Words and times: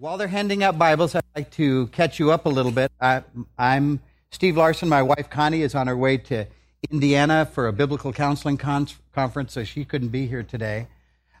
While 0.00 0.16
they're 0.16 0.28
handing 0.28 0.62
out 0.62 0.78
Bibles, 0.78 1.16
I'd 1.16 1.24
like 1.34 1.50
to 1.52 1.88
catch 1.88 2.20
you 2.20 2.30
up 2.30 2.46
a 2.46 2.48
little 2.48 2.70
bit. 2.70 2.92
I, 3.00 3.24
am 3.58 3.98
Steve 4.30 4.56
Larson. 4.56 4.88
My 4.88 5.02
wife 5.02 5.28
Connie 5.28 5.62
is 5.62 5.74
on 5.74 5.88
her 5.88 5.96
way 5.96 6.18
to 6.18 6.46
Indiana 6.88 7.50
for 7.52 7.66
a 7.66 7.72
biblical 7.72 8.12
counseling 8.12 8.58
con- 8.58 8.86
conference, 9.12 9.54
so 9.54 9.64
she 9.64 9.84
couldn't 9.84 10.10
be 10.10 10.28
here 10.28 10.44
today. 10.44 10.86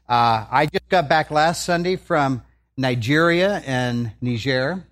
Uh, 0.08 0.44
I 0.50 0.66
just 0.66 0.88
got 0.88 1.08
back 1.08 1.30
last 1.30 1.64
Sunday 1.64 1.94
from 1.94 2.42
Nigeria 2.76 3.62
and 3.64 4.10
Niger. 4.20 4.82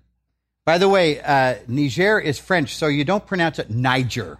By 0.63 0.77
the 0.77 0.87
way, 0.87 1.19
uh, 1.19 1.55
Niger 1.67 2.21
is 2.21 2.39
French, 2.39 2.73
so 2.73 2.87
you 2.87 3.03
don't 3.03 3.27
pronounce 3.27 3.59
it 3.59 3.69
Niger 3.69 4.37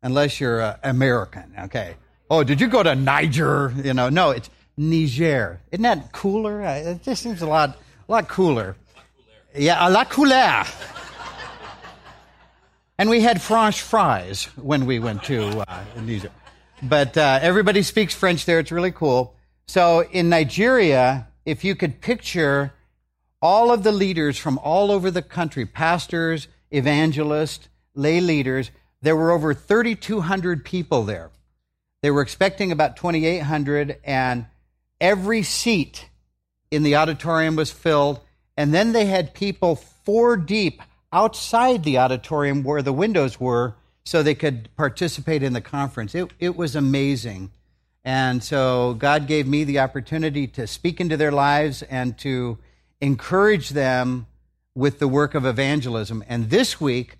unless 0.00 0.38
you're 0.38 0.62
uh, 0.62 0.76
American. 0.84 1.52
Okay. 1.62 1.96
Oh, 2.30 2.44
did 2.44 2.60
you 2.60 2.68
go 2.68 2.84
to 2.84 2.94
Niger? 2.94 3.74
You 3.82 3.94
know, 3.94 4.10
no, 4.10 4.30
it's 4.30 4.48
Niger. 4.76 5.60
Isn't 5.72 5.82
that 5.82 6.12
cooler? 6.12 6.62
It 6.62 7.02
just 7.02 7.20
seems 7.20 7.42
a 7.42 7.48
lot 7.48 7.78
a 8.08 8.12
lot 8.12 8.28
cooler. 8.28 8.76
Yeah, 9.56 9.86
a 9.86 9.88
la 9.88 10.04
couleur. 10.04 10.64
and 12.98 13.08
we 13.08 13.20
had 13.20 13.40
French 13.40 13.80
fries 13.80 14.44
when 14.56 14.84
we 14.84 14.98
went 14.98 15.22
to 15.24 15.64
uh, 15.66 15.84
Indonesia. 15.96 16.30
But 16.82 17.16
uh, 17.16 17.38
everybody 17.40 17.82
speaks 17.82 18.14
French 18.14 18.44
there. 18.44 18.58
It's 18.58 18.72
really 18.72 18.92
cool. 18.92 19.34
So 19.66 20.02
in 20.02 20.28
Nigeria, 20.28 21.28
if 21.46 21.64
you 21.64 21.74
could 21.74 22.00
picture 22.00 22.72
all 23.40 23.70
of 23.72 23.82
the 23.84 23.92
leaders 23.92 24.36
from 24.36 24.58
all 24.58 24.90
over 24.90 25.10
the 25.10 25.22
country, 25.22 25.64
pastors, 25.64 26.48
evangelists, 26.70 27.68
lay 27.94 28.20
leaders, 28.20 28.70
there 29.00 29.16
were 29.16 29.30
over 29.30 29.54
3,200 29.54 30.64
people 30.64 31.04
there. 31.04 31.30
They 32.02 32.10
were 32.10 32.22
expecting 32.22 32.70
about 32.70 32.96
2,800, 32.96 33.98
and 34.04 34.46
every 35.00 35.42
seat 35.42 36.08
in 36.74 36.82
the 36.82 36.96
auditorium 36.96 37.56
was 37.56 37.70
filled, 37.70 38.20
and 38.56 38.72
then 38.72 38.92
they 38.92 39.06
had 39.06 39.34
people 39.34 39.76
four 39.76 40.36
deep 40.36 40.82
outside 41.12 41.84
the 41.84 41.98
auditorium 41.98 42.62
where 42.62 42.82
the 42.82 42.92
windows 42.92 43.38
were 43.38 43.74
so 44.04 44.22
they 44.22 44.34
could 44.34 44.68
participate 44.76 45.42
in 45.42 45.52
the 45.52 45.60
conference. 45.60 46.14
It, 46.14 46.32
it 46.38 46.56
was 46.56 46.76
amazing. 46.76 47.50
And 48.04 48.44
so 48.44 48.94
God 48.94 49.26
gave 49.26 49.46
me 49.46 49.64
the 49.64 49.78
opportunity 49.78 50.46
to 50.48 50.66
speak 50.66 51.00
into 51.00 51.16
their 51.16 51.32
lives 51.32 51.82
and 51.82 52.18
to 52.18 52.58
encourage 53.00 53.70
them 53.70 54.26
with 54.74 54.98
the 54.98 55.08
work 55.08 55.34
of 55.34 55.46
evangelism. 55.46 56.22
And 56.28 56.50
this 56.50 56.80
week, 56.80 57.16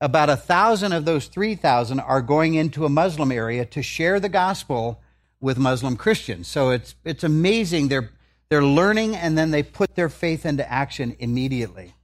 about 0.00 0.30
a 0.30 0.36
thousand 0.36 0.92
of 0.92 1.04
those 1.04 1.26
3,000 1.26 2.00
are 2.00 2.22
going 2.22 2.54
into 2.54 2.84
a 2.84 2.88
Muslim 2.88 3.30
area 3.30 3.64
to 3.66 3.82
share 3.82 4.18
the 4.18 4.28
gospel 4.28 5.00
with 5.40 5.58
Muslim 5.58 5.96
Christians. 5.96 6.48
So 6.48 6.70
it's, 6.70 6.94
it's 7.04 7.24
amazing. 7.24 7.88
They're, 7.88 8.10
they're 8.52 8.62
learning 8.62 9.16
and 9.16 9.38
then 9.38 9.50
they 9.50 9.62
put 9.62 9.94
their 9.94 10.10
faith 10.10 10.44
into 10.44 10.70
action 10.70 11.16
immediately. 11.20 11.94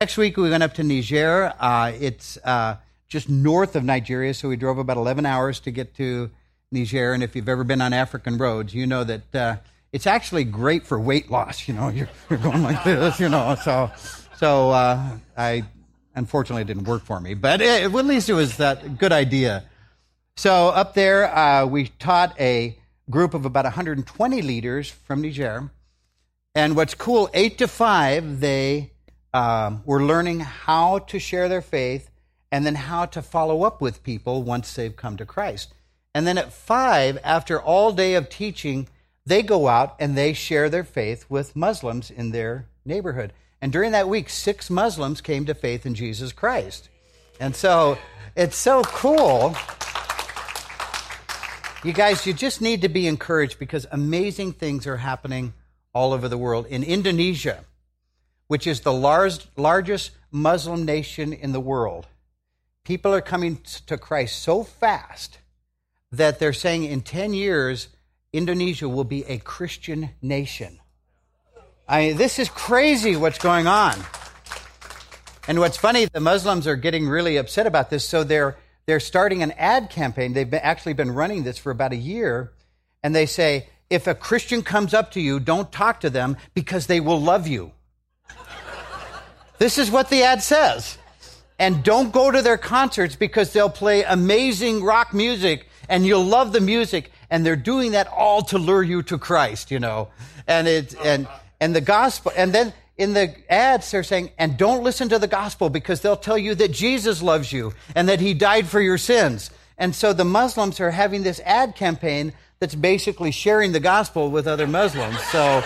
Next 0.00 0.16
week, 0.16 0.36
we 0.36 0.48
went 0.48 0.62
up 0.62 0.74
to 0.74 0.84
Niger. 0.84 1.52
Uh, 1.58 1.90
it's 1.98 2.38
uh, 2.44 2.76
just 3.08 3.28
north 3.28 3.74
of 3.74 3.82
Nigeria, 3.82 4.32
so 4.32 4.48
we 4.48 4.54
drove 4.54 4.78
about 4.78 4.96
11 4.96 5.26
hours 5.26 5.58
to 5.60 5.72
get 5.72 5.92
to 5.96 6.30
Niger. 6.70 7.14
And 7.14 7.24
if 7.24 7.34
you've 7.34 7.48
ever 7.48 7.64
been 7.64 7.82
on 7.82 7.92
African 7.92 8.38
roads, 8.38 8.72
you 8.74 8.86
know 8.86 9.02
that 9.02 9.34
uh, 9.34 9.56
it's 9.92 10.06
actually 10.06 10.44
great 10.44 10.86
for 10.86 11.00
weight 11.00 11.32
loss. 11.32 11.66
You 11.66 11.74
know, 11.74 11.88
you're, 11.88 12.08
you're 12.30 12.38
going 12.38 12.62
like 12.62 12.84
this, 12.84 13.18
you 13.18 13.28
know. 13.28 13.56
So, 13.64 13.90
so 14.36 14.70
uh, 14.70 15.18
I 15.36 15.64
unfortunately 16.14 16.62
it 16.62 16.68
didn't 16.68 16.84
work 16.84 17.04
for 17.04 17.18
me, 17.18 17.34
but 17.34 17.60
it, 17.60 17.82
at 17.82 17.92
least 17.92 18.28
it 18.28 18.34
was 18.34 18.58
that 18.58 18.98
good 18.98 19.10
idea. 19.10 19.64
So 20.36 20.68
up 20.68 20.94
there, 20.94 21.36
uh, 21.36 21.66
we 21.66 21.88
taught 21.88 22.40
a 22.40 22.78
group 23.10 23.34
of 23.34 23.44
about 23.44 23.64
120 23.64 24.42
leaders 24.42 24.90
from 24.90 25.22
Niger. 25.22 25.70
And 26.54 26.76
what's 26.76 26.94
cool, 26.94 27.28
eight 27.34 27.58
to 27.58 27.68
five, 27.68 28.40
they 28.40 28.92
um, 29.32 29.82
were 29.84 30.02
learning 30.02 30.40
how 30.40 31.00
to 31.00 31.18
share 31.18 31.48
their 31.48 31.62
faith 31.62 32.10
and 32.50 32.66
then 32.66 32.74
how 32.74 33.06
to 33.06 33.22
follow 33.22 33.62
up 33.62 33.80
with 33.80 34.02
people 34.02 34.42
once 34.42 34.74
they've 34.74 34.96
come 34.96 35.16
to 35.16 35.26
Christ. 35.26 35.72
And 36.14 36.26
then 36.26 36.38
at 36.38 36.52
five, 36.52 37.18
after 37.22 37.60
all 37.60 37.92
day 37.92 38.14
of 38.14 38.28
teaching, 38.28 38.88
they 39.24 39.42
go 39.42 39.68
out 39.68 39.94
and 40.00 40.16
they 40.16 40.32
share 40.32 40.68
their 40.68 40.82
faith 40.84 41.26
with 41.28 41.54
Muslims 41.54 42.10
in 42.10 42.32
their 42.32 42.66
neighborhood. 42.84 43.32
And 43.62 43.70
during 43.70 43.92
that 43.92 44.08
week, 44.08 44.28
six 44.28 44.70
Muslims 44.70 45.20
came 45.20 45.44
to 45.46 45.54
faith 45.54 45.86
in 45.86 45.94
Jesus 45.94 46.32
Christ. 46.32 46.88
And 47.38 47.54
so 47.54 47.98
it's 48.34 48.56
so 48.56 48.82
cool 48.82 49.54
you 51.82 51.92
guys, 51.92 52.26
you 52.26 52.34
just 52.34 52.60
need 52.60 52.82
to 52.82 52.88
be 52.88 53.06
encouraged 53.06 53.58
because 53.58 53.86
amazing 53.90 54.52
things 54.52 54.86
are 54.86 54.98
happening 54.98 55.54
all 55.94 56.12
over 56.12 56.28
the 56.28 56.36
world. 56.36 56.66
In 56.66 56.82
Indonesia, 56.82 57.64
which 58.48 58.66
is 58.66 58.80
the 58.80 58.92
large, 58.92 59.46
largest 59.56 60.10
Muslim 60.30 60.84
nation 60.84 61.32
in 61.32 61.52
the 61.52 61.60
world, 61.60 62.06
people 62.84 63.14
are 63.14 63.22
coming 63.22 63.60
to 63.86 63.96
Christ 63.96 64.42
so 64.42 64.62
fast 64.62 65.38
that 66.12 66.38
they're 66.38 66.52
saying 66.52 66.84
in 66.84 67.00
10 67.00 67.32
years, 67.32 67.88
Indonesia 68.32 68.88
will 68.88 69.04
be 69.04 69.24
a 69.24 69.38
Christian 69.38 70.10
nation. 70.20 70.78
I 71.88 72.08
mean, 72.08 72.16
this 72.16 72.38
is 72.38 72.48
crazy 72.48 73.16
what's 73.16 73.38
going 73.38 73.66
on. 73.66 73.98
And 75.48 75.58
what's 75.58 75.76
funny, 75.76 76.04
the 76.04 76.20
Muslims 76.20 76.66
are 76.66 76.76
getting 76.76 77.08
really 77.08 77.38
upset 77.38 77.66
about 77.66 77.90
this, 77.90 78.06
so 78.06 78.22
they're 78.22 78.56
they're 78.90 78.98
starting 78.98 79.44
an 79.44 79.52
ad 79.52 79.88
campaign. 79.88 80.32
They've 80.32 80.50
been, 80.50 80.62
actually 80.64 80.94
been 80.94 81.12
running 81.12 81.44
this 81.44 81.58
for 81.58 81.70
about 81.70 81.92
a 81.92 81.96
year. 81.96 82.50
And 83.04 83.14
they 83.14 83.24
say, 83.24 83.68
if 83.88 84.08
a 84.08 84.16
Christian 84.16 84.64
comes 84.64 84.94
up 84.94 85.12
to 85.12 85.20
you, 85.20 85.38
don't 85.38 85.70
talk 85.70 86.00
to 86.00 86.10
them 86.10 86.36
because 86.54 86.88
they 86.88 86.98
will 86.98 87.20
love 87.20 87.46
you. 87.46 87.70
this 89.58 89.78
is 89.78 89.92
what 89.92 90.10
the 90.10 90.24
ad 90.24 90.42
says. 90.42 90.98
And 91.56 91.84
don't 91.84 92.10
go 92.10 92.32
to 92.32 92.42
their 92.42 92.58
concerts 92.58 93.14
because 93.14 93.52
they'll 93.52 93.70
play 93.70 94.02
amazing 94.02 94.82
rock 94.82 95.14
music 95.14 95.68
and 95.88 96.04
you'll 96.04 96.24
love 96.24 96.52
the 96.52 96.60
music. 96.60 97.12
And 97.30 97.46
they're 97.46 97.54
doing 97.54 97.92
that 97.92 98.08
all 98.08 98.42
to 98.46 98.58
lure 98.58 98.82
you 98.82 99.04
to 99.04 99.18
Christ, 99.18 99.70
you 99.70 99.78
know. 99.78 100.08
And 100.48 100.66
it, 100.66 100.96
and, 101.04 101.28
and 101.60 101.76
the 101.76 101.80
gospel, 101.80 102.32
and 102.36 102.52
then 102.52 102.72
in 103.00 103.14
the 103.14 103.34
ads, 103.50 103.90
they're 103.90 104.02
saying, 104.02 104.30
and 104.36 104.58
don't 104.58 104.84
listen 104.84 105.08
to 105.08 105.18
the 105.18 105.26
gospel 105.26 105.70
because 105.70 106.02
they'll 106.02 106.18
tell 106.18 106.36
you 106.36 106.54
that 106.56 106.70
Jesus 106.70 107.22
loves 107.22 107.50
you 107.50 107.72
and 107.94 108.10
that 108.10 108.20
he 108.20 108.34
died 108.34 108.68
for 108.68 108.78
your 108.78 108.98
sins. 108.98 109.50
And 109.78 109.94
so 109.94 110.12
the 110.12 110.26
Muslims 110.26 110.78
are 110.80 110.90
having 110.90 111.22
this 111.22 111.40
ad 111.46 111.76
campaign 111.76 112.34
that's 112.58 112.74
basically 112.74 113.30
sharing 113.30 113.72
the 113.72 113.80
gospel 113.80 114.30
with 114.30 114.46
other 114.46 114.66
Muslims. 114.66 115.18
So 115.32 115.64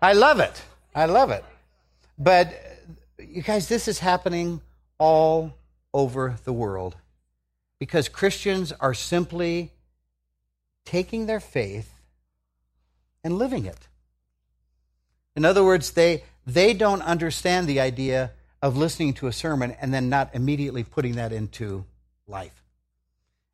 I 0.00 0.12
love 0.12 0.38
it. 0.38 0.62
I 0.94 1.06
love 1.06 1.32
it. 1.32 1.44
But 2.16 2.54
you 3.18 3.42
guys, 3.42 3.68
this 3.68 3.88
is 3.88 3.98
happening 3.98 4.60
all 4.98 5.52
over 5.92 6.36
the 6.44 6.52
world 6.52 6.94
because 7.80 8.08
Christians 8.08 8.70
are 8.78 8.94
simply 8.94 9.72
taking 10.84 11.26
their 11.26 11.40
faith 11.40 11.92
and 13.24 13.36
living 13.36 13.66
it. 13.66 13.88
In 15.36 15.44
other 15.44 15.64
words, 15.64 15.92
they, 15.92 16.24
they 16.46 16.74
don't 16.74 17.02
understand 17.02 17.66
the 17.66 17.80
idea 17.80 18.32
of 18.62 18.76
listening 18.76 19.14
to 19.14 19.26
a 19.26 19.32
sermon 19.32 19.76
and 19.80 19.92
then 19.92 20.08
not 20.08 20.30
immediately 20.34 20.84
putting 20.84 21.16
that 21.16 21.32
into 21.32 21.84
life. 22.26 22.62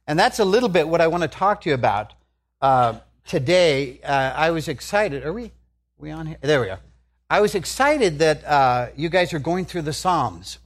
And 0.06 0.18
that's 0.18 0.38
a 0.38 0.44
little 0.44 0.68
bit 0.68 0.88
what 0.88 1.00
I 1.00 1.08
want 1.08 1.22
to 1.22 1.28
talk 1.28 1.62
to 1.62 1.68
you 1.68 1.74
about 1.74 2.14
uh, 2.60 2.98
today. 3.26 4.00
Uh, 4.02 4.32
I 4.36 4.50
was 4.50 4.68
excited. 4.68 5.24
Are 5.24 5.32
we, 5.32 5.44
are 5.44 5.50
we 5.98 6.10
on 6.10 6.26
here? 6.26 6.38
There 6.40 6.60
we 6.60 6.70
are. 6.70 6.80
I 7.28 7.40
was 7.40 7.54
excited 7.54 8.20
that 8.20 8.44
uh, 8.44 8.88
you 8.96 9.08
guys 9.08 9.32
are 9.32 9.40
going 9.40 9.64
through 9.64 9.82
the 9.82 9.92
Psalms. 9.92 10.58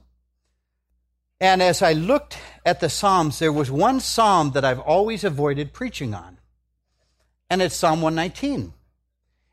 And 1.39 1.59
as 1.63 1.81
I 1.81 1.93
looked 1.93 2.37
at 2.63 2.81
the 2.81 2.89
Psalms, 2.89 3.39
there 3.39 3.51
was 3.51 3.71
one 3.71 3.99
Psalm 3.99 4.51
that 4.51 4.63
I've 4.63 4.79
always 4.79 5.23
avoided 5.23 5.73
preaching 5.73 6.13
on, 6.13 6.37
and 7.49 7.63
it's 7.63 7.75
Psalm 7.75 8.03
119. 8.03 8.73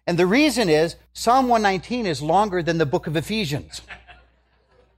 And 0.08 0.18
the 0.18 0.26
reason 0.26 0.70
is 0.70 0.96
Psalm 1.12 1.48
119 1.48 2.06
is 2.06 2.22
longer 2.22 2.62
than 2.62 2.78
the 2.78 2.86
book 2.86 3.06
of 3.06 3.14
Ephesians. 3.14 3.82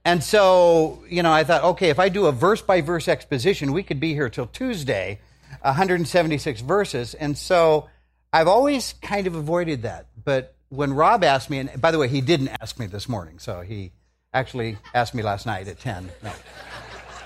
And 0.05 0.23
so, 0.23 1.03
you 1.09 1.21
know, 1.21 1.33
I 1.33 1.43
thought, 1.43 1.65
okay, 1.65 1.89
if 1.89 1.99
I 1.99 2.07
do 2.07 2.27
a 2.27 2.31
verse 2.31 2.61
by 2.61 2.79
verse 2.79 3.09
exposition, 3.09 3.73
we 3.73 3.83
could 3.83 3.99
be 3.99 4.13
here 4.13 4.29
till 4.29 4.47
Tuesday, 4.47 5.19
176 5.63 6.61
verses. 6.61 7.13
And 7.13 7.37
so 7.37 7.89
I've 8.31 8.47
always 8.47 8.93
kind 9.01 9.27
of 9.27 9.35
avoided 9.35 9.81
that. 9.81 10.05
But 10.23 10.55
when 10.69 10.93
Rob 10.93 11.25
asked 11.25 11.49
me, 11.49 11.59
and 11.59 11.81
by 11.81 11.91
the 11.91 11.97
way, 11.97 12.07
he 12.07 12.21
didn't 12.21 12.47
ask 12.61 12.79
me 12.79 12.85
this 12.85 13.09
morning, 13.09 13.37
so 13.37 13.59
he 13.59 13.91
actually 14.33 14.77
asked 14.93 15.13
me 15.13 15.23
last 15.23 15.45
night 15.45 15.67
at 15.67 15.77
10. 15.77 16.09
No, 16.23 16.31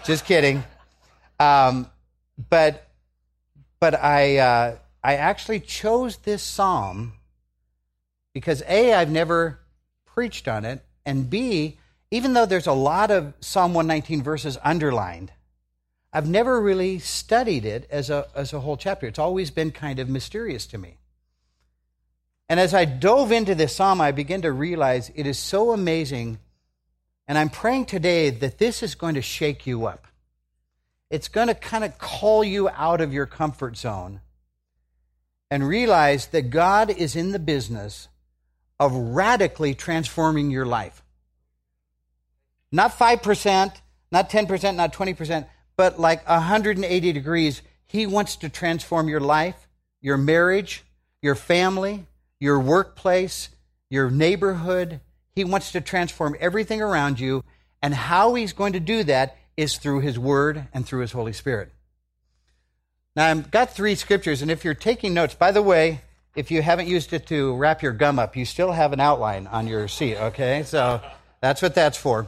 just 0.05 0.25
kidding. 0.25 0.63
Um, 1.39 1.87
but 2.49 2.87
but 3.79 3.93
I, 3.93 4.37
uh, 4.37 4.77
I 5.03 5.17
actually 5.17 5.59
chose 5.59 6.17
this 6.17 6.41
psalm 6.41 7.13
because 8.35 8.61
A, 8.67 8.93
I've 8.93 9.09
never 9.09 9.61
preached 10.05 10.49
on 10.49 10.65
it, 10.65 10.83
and 11.05 11.29
B, 11.29 11.77
even 12.11 12.33
though 12.33 12.45
there's 12.45 12.67
a 12.67 12.73
lot 12.73 13.09
of 13.09 13.33
Psalm 13.39 13.73
119 13.73 14.23
verses 14.23 14.57
underlined, 14.61 15.31
I've 16.11 16.27
never 16.27 16.59
really 16.59 16.99
studied 16.99 17.63
it 17.63 17.87
as 17.89 18.09
a, 18.09 18.27
as 18.35 18.51
a 18.51 18.59
whole 18.59 18.75
chapter. 18.75 19.07
It's 19.07 19.19
always 19.19 19.51
been 19.51 19.71
kind 19.71 19.99
of 19.99 20.09
mysterious 20.09 20.65
to 20.67 20.77
me. 20.77 20.97
And 22.49 22.59
as 22.59 22.73
I 22.73 22.83
dove 22.83 23.31
into 23.31 23.55
this 23.55 23.73
psalm, 23.73 24.01
I 24.01 24.11
began 24.11 24.41
to 24.41 24.51
realize 24.51 25.13
it 25.15 25.25
is 25.25 25.39
so 25.39 25.71
amazing. 25.71 26.37
And 27.29 27.37
I'm 27.37 27.49
praying 27.49 27.85
today 27.85 28.31
that 28.31 28.57
this 28.57 28.83
is 28.83 28.95
going 28.95 29.15
to 29.15 29.21
shake 29.21 29.65
you 29.65 29.85
up. 29.85 30.07
It's 31.09 31.29
going 31.29 31.47
to 31.47 31.55
kind 31.55 31.85
of 31.85 31.97
call 31.99 32.43
you 32.43 32.67
out 32.67 32.99
of 32.99 33.13
your 33.13 33.27
comfort 33.27 33.77
zone 33.77 34.19
and 35.49 35.65
realize 35.65 36.27
that 36.27 36.49
God 36.49 36.89
is 36.89 37.15
in 37.15 37.31
the 37.31 37.39
business 37.39 38.09
of 38.79 38.93
radically 38.93 39.73
transforming 39.73 40.51
your 40.51 40.65
life. 40.65 41.01
Not 42.71 42.97
5%, 42.97 43.73
not 44.11 44.29
10%, 44.29 44.75
not 44.75 44.93
20%, 44.93 45.47
but 45.77 45.99
like 45.99 46.27
180 46.27 47.13
degrees. 47.13 47.61
He 47.85 48.05
wants 48.05 48.35
to 48.37 48.49
transform 48.49 49.07
your 49.07 49.19
life, 49.19 49.67
your 50.01 50.17
marriage, 50.17 50.83
your 51.21 51.35
family, 51.35 52.05
your 52.39 52.59
workplace, 52.59 53.49
your 53.89 54.09
neighborhood. 54.09 54.99
He 55.33 55.43
wants 55.43 55.71
to 55.71 55.81
transform 55.81 56.35
everything 56.39 56.81
around 56.81 57.19
you. 57.19 57.43
And 57.81 57.93
how 57.93 58.33
he's 58.33 58.53
going 58.53 58.73
to 58.73 58.79
do 58.79 59.03
that 59.03 59.37
is 59.55 59.77
through 59.77 60.01
his 60.01 60.19
word 60.19 60.67
and 60.73 60.85
through 60.85 61.01
his 61.01 61.11
Holy 61.11 61.33
Spirit. 61.33 61.71
Now, 63.15 63.27
I've 63.27 63.49
got 63.51 63.73
three 63.73 63.95
scriptures, 63.95 64.41
and 64.41 64.51
if 64.51 64.65
you're 64.65 64.73
taking 64.73 65.13
notes, 65.13 65.35
by 65.35 65.51
the 65.51 65.61
way, 65.61 66.01
if 66.35 66.51
you 66.51 66.61
haven't 66.61 66.87
used 66.87 67.13
it 67.13 67.27
to 67.27 67.55
wrap 67.55 67.81
your 67.81 67.93
gum 67.93 68.19
up, 68.19 68.35
you 68.35 68.45
still 68.45 68.71
have 68.71 68.93
an 68.93 68.99
outline 68.99 69.47
on 69.47 69.67
your 69.67 69.87
seat, 69.87 70.17
okay? 70.17 70.63
So 70.63 71.01
that's 71.41 71.61
what 71.61 71.75
that's 71.75 71.97
for. 71.97 72.27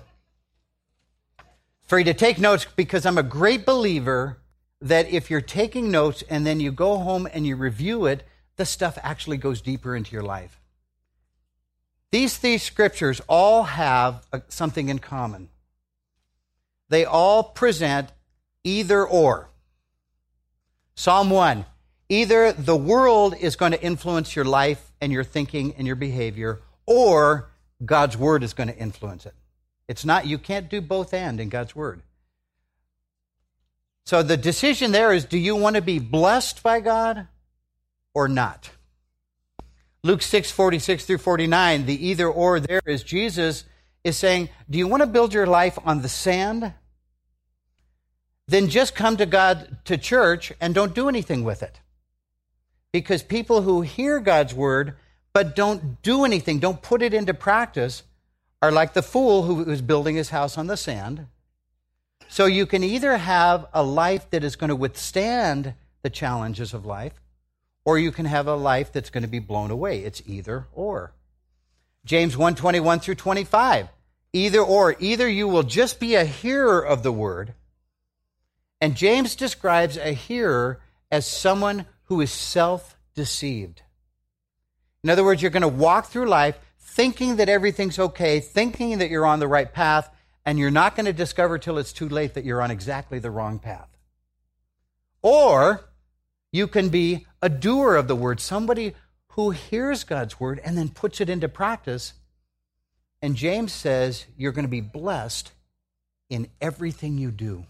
For 1.83 1.99
you 1.99 2.05
to 2.05 2.13
take 2.13 2.39
notes, 2.39 2.65
because 2.75 3.05
I'm 3.05 3.17
a 3.17 3.23
great 3.23 3.65
believer 3.65 4.37
that 4.81 5.09
if 5.09 5.29
you're 5.29 5.41
taking 5.41 5.91
notes 5.91 6.23
and 6.29 6.45
then 6.45 6.59
you 6.59 6.71
go 6.71 6.97
home 6.97 7.27
and 7.31 7.45
you 7.45 7.55
review 7.55 8.05
it, 8.05 8.25
the 8.55 8.65
stuff 8.65 8.97
actually 9.03 9.37
goes 9.37 9.61
deeper 9.61 9.95
into 9.95 10.13
your 10.13 10.23
life. 10.23 10.59
These 12.11 12.37
three 12.37 12.57
scriptures 12.57 13.21
all 13.27 13.63
have 13.63 14.25
something 14.47 14.89
in 14.89 14.99
common. 14.99 15.49
They 16.89 17.03
all 17.03 17.43
present 17.43 18.09
either 18.63 19.05
or. 19.05 19.49
Psalm 20.95 21.29
1 21.29 21.65
either 22.09 22.53
the 22.53 22.75
world 22.75 23.35
is 23.39 23.55
going 23.55 23.71
to 23.71 23.81
influence 23.81 24.35
your 24.35 24.45
life 24.45 24.91
and 25.01 25.11
your 25.11 25.23
thinking 25.23 25.73
and 25.77 25.85
your 25.85 25.95
behavior, 25.95 26.59
or 26.85 27.49
God's 27.83 28.17
word 28.17 28.43
is 28.43 28.53
going 28.53 28.69
to 28.69 28.77
influence 28.77 29.25
it. 29.25 29.33
It's 29.87 30.05
not, 30.05 30.25
you 30.25 30.37
can't 30.37 30.69
do 30.69 30.81
both 30.81 31.13
and 31.13 31.39
in 31.39 31.49
God's 31.49 31.75
word. 31.75 32.01
So 34.05 34.23
the 34.23 34.37
decision 34.37 34.91
there 34.91 35.11
is 35.11 35.25
do 35.25 35.37
you 35.37 35.55
want 35.55 35.75
to 35.75 35.81
be 35.81 35.99
blessed 35.99 36.63
by 36.63 36.79
God 36.79 37.27
or 38.13 38.27
not? 38.27 38.69
Luke 40.03 40.21
6, 40.21 40.49
46 40.51 41.05
through 41.05 41.17
49, 41.17 41.85
the 41.85 42.07
either 42.07 42.27
or 42.27 42.59
there 42.59 42.81
is 42.85 43.03
Jesus 43.03 43.65
is 44.03 44.17
saying, 44.17 44.49
Do 44.69 44.77
you 44.77 44.87
want 44.87 45.01
to 45.01 45.07
build 45.07 45.33
your 45.33 45.45
life 45.45 45.77
on 45.83 46.01
the 46.01 46.09
sand? 46.09 46.73
Then 48.47 48.69
just 48.69 48.95
come 48.95 49.17
to 49.17 49.25
God, 49.25 49.77
to 49.85 49.97
church, 49.97 50.53
and 50.61 50.73
don't 50.73 50.95
do 50.95 51.09
anything 51.09 51.43
with 51.43 51.61
it. 51.61 51.81
Because 52.91 53.23
people 53.23 53.61
who 53.61 53.81
hear 53.81 54.19
God's 54.19 54.53
word 54.53 54.95
but 55.33 55.55
don't 55.55 56.01
do 56.01 56.25
anything, 56.25 56.59
don't 56.59 56.81
put 56.81 57.01
it 57.01 57.13
into 57.13 57.33
practice, 57.33 58.03
are 58.61 58.71
like 58.71 58.93
the 58.93 59.03
fool 59.03 59.43
who 59.43 59.69
is 59.69 59.81
building 59.81 60.15
his 60.15 60.29
house 60.29 60.57
on 60.57 60.67
the 60.67 60.77
sand. 60.77 61.27
So 62.27 62.45
you 62.45 62.65
can 62.65 62.83
either 62.83 63.17
have 63.17 63.67
a 63.73 63.83
life 63.83 64.29
that 64.31 64.43
is 64.43 64.55
going 64.55 64.69
to 64.69 64.75
withstand 64.75 65.75
the 66.01 66.09
challenges 66.09 66.73
of 66.73 66.85
life, 66.85 67.13
or 67.85 67.99
you 67.99 68.11
can 68.11 68.25
have 68.25 68.47
a 68.47 68.55
life 68.55 68.91
that's 68.91 69.09
going 69.09 69.23
to 69.23 69.29
be 69.29 69.39
blown 69.39 69.71
away. 69.71 70.03
It's 70.03 70.23
either 70.25 70.65
or. 70.73 71.13
James 72.03 72.35
121 72.35 72.99
through 72.99 73.15
25. 73.15 73.89
Either 74.33 74.59
or. 74.59 74.95
Either 74.99 75.27
you 75.29 75.47
will 75.47 75.63
just 75.63 75.99
be 75.99 76.15
a 76.15 76.25
hearer 76.25 76.81
of 76.81 77.03
the 77.03 77.11
word, 77.11 77.53
and 78.81 78.95
James 78.95 79.35
describes 79.35 79.97
a 79.97 80.11
hearer 80.11 80.79
as 81.11 81.25
someone 81.25 81.85
who 82.07 82.21
is 82.21 82.31
self 82.31 82.97
deceived. 83.15 83.81
In 85.03 85.09
other 85.09 85.23
words, 85.23 85.41
you're 85.41 85.51
going 85.51 85.61
to 85.61 85.67
walk 85.67 86.07
through 86.07 86.27
life 86.27 86.57
thinking 86.79 87.35
that 87.37 87.49
everything's 87.49 87.99
okay, 87.99 88.39
thinking 88.39 88.97
that 88.97 89.09
you're 89.09 89.25
on 89.25 89.39
the 89.39 89.47
right 89.47 89.71
path, 89.71 90.09
and 90.45 90.57
you're 90.57 90.71
not 90.71 90.95
going 90.95 91.05
to 91.05 91.13
discover 91.13 91.57
till 91.57 91.77
it's 91.77 91.93
too 91.93 92.09
late 92.09 92.33
that 92.33 92.45
you're 92.45 92.61
on 92.61 92.71
exactly 92.71 93.19
the 93.19 93.29
wrong 93.29 93.59
path. 93.59 93.89
Or 95.21 95.85
you 96.51 96.67
can 96.67 96.89
be 96.89 97.27
a 97.41 97.49
doer 97.49 97.95
of 97.95 98.07
the 98.07 98.15
word, 98.15 98.39
somebody 98.39 98.95
who 99.29 99.51
hears 99.51 100.03
God's 100.03 100.39
word 100.39 100.59
and 100.63 100.77
then 100.77 100.89
puts 100.89 101.21
it 101.21 101.29
into 101.29 101.47
practice. 101.47 102.13
And 103.21 103.35
James 103.35 103.71
says 103.71 104.25
you're 104.37 104.51
going 104.51 104.65
to 104.65 104.69
be 104.69 104.81
blessed 104.81 105.51
in 106.29 106.47
everything 106.59 107.17
you 107.17 107.31
do. 107.31 107.65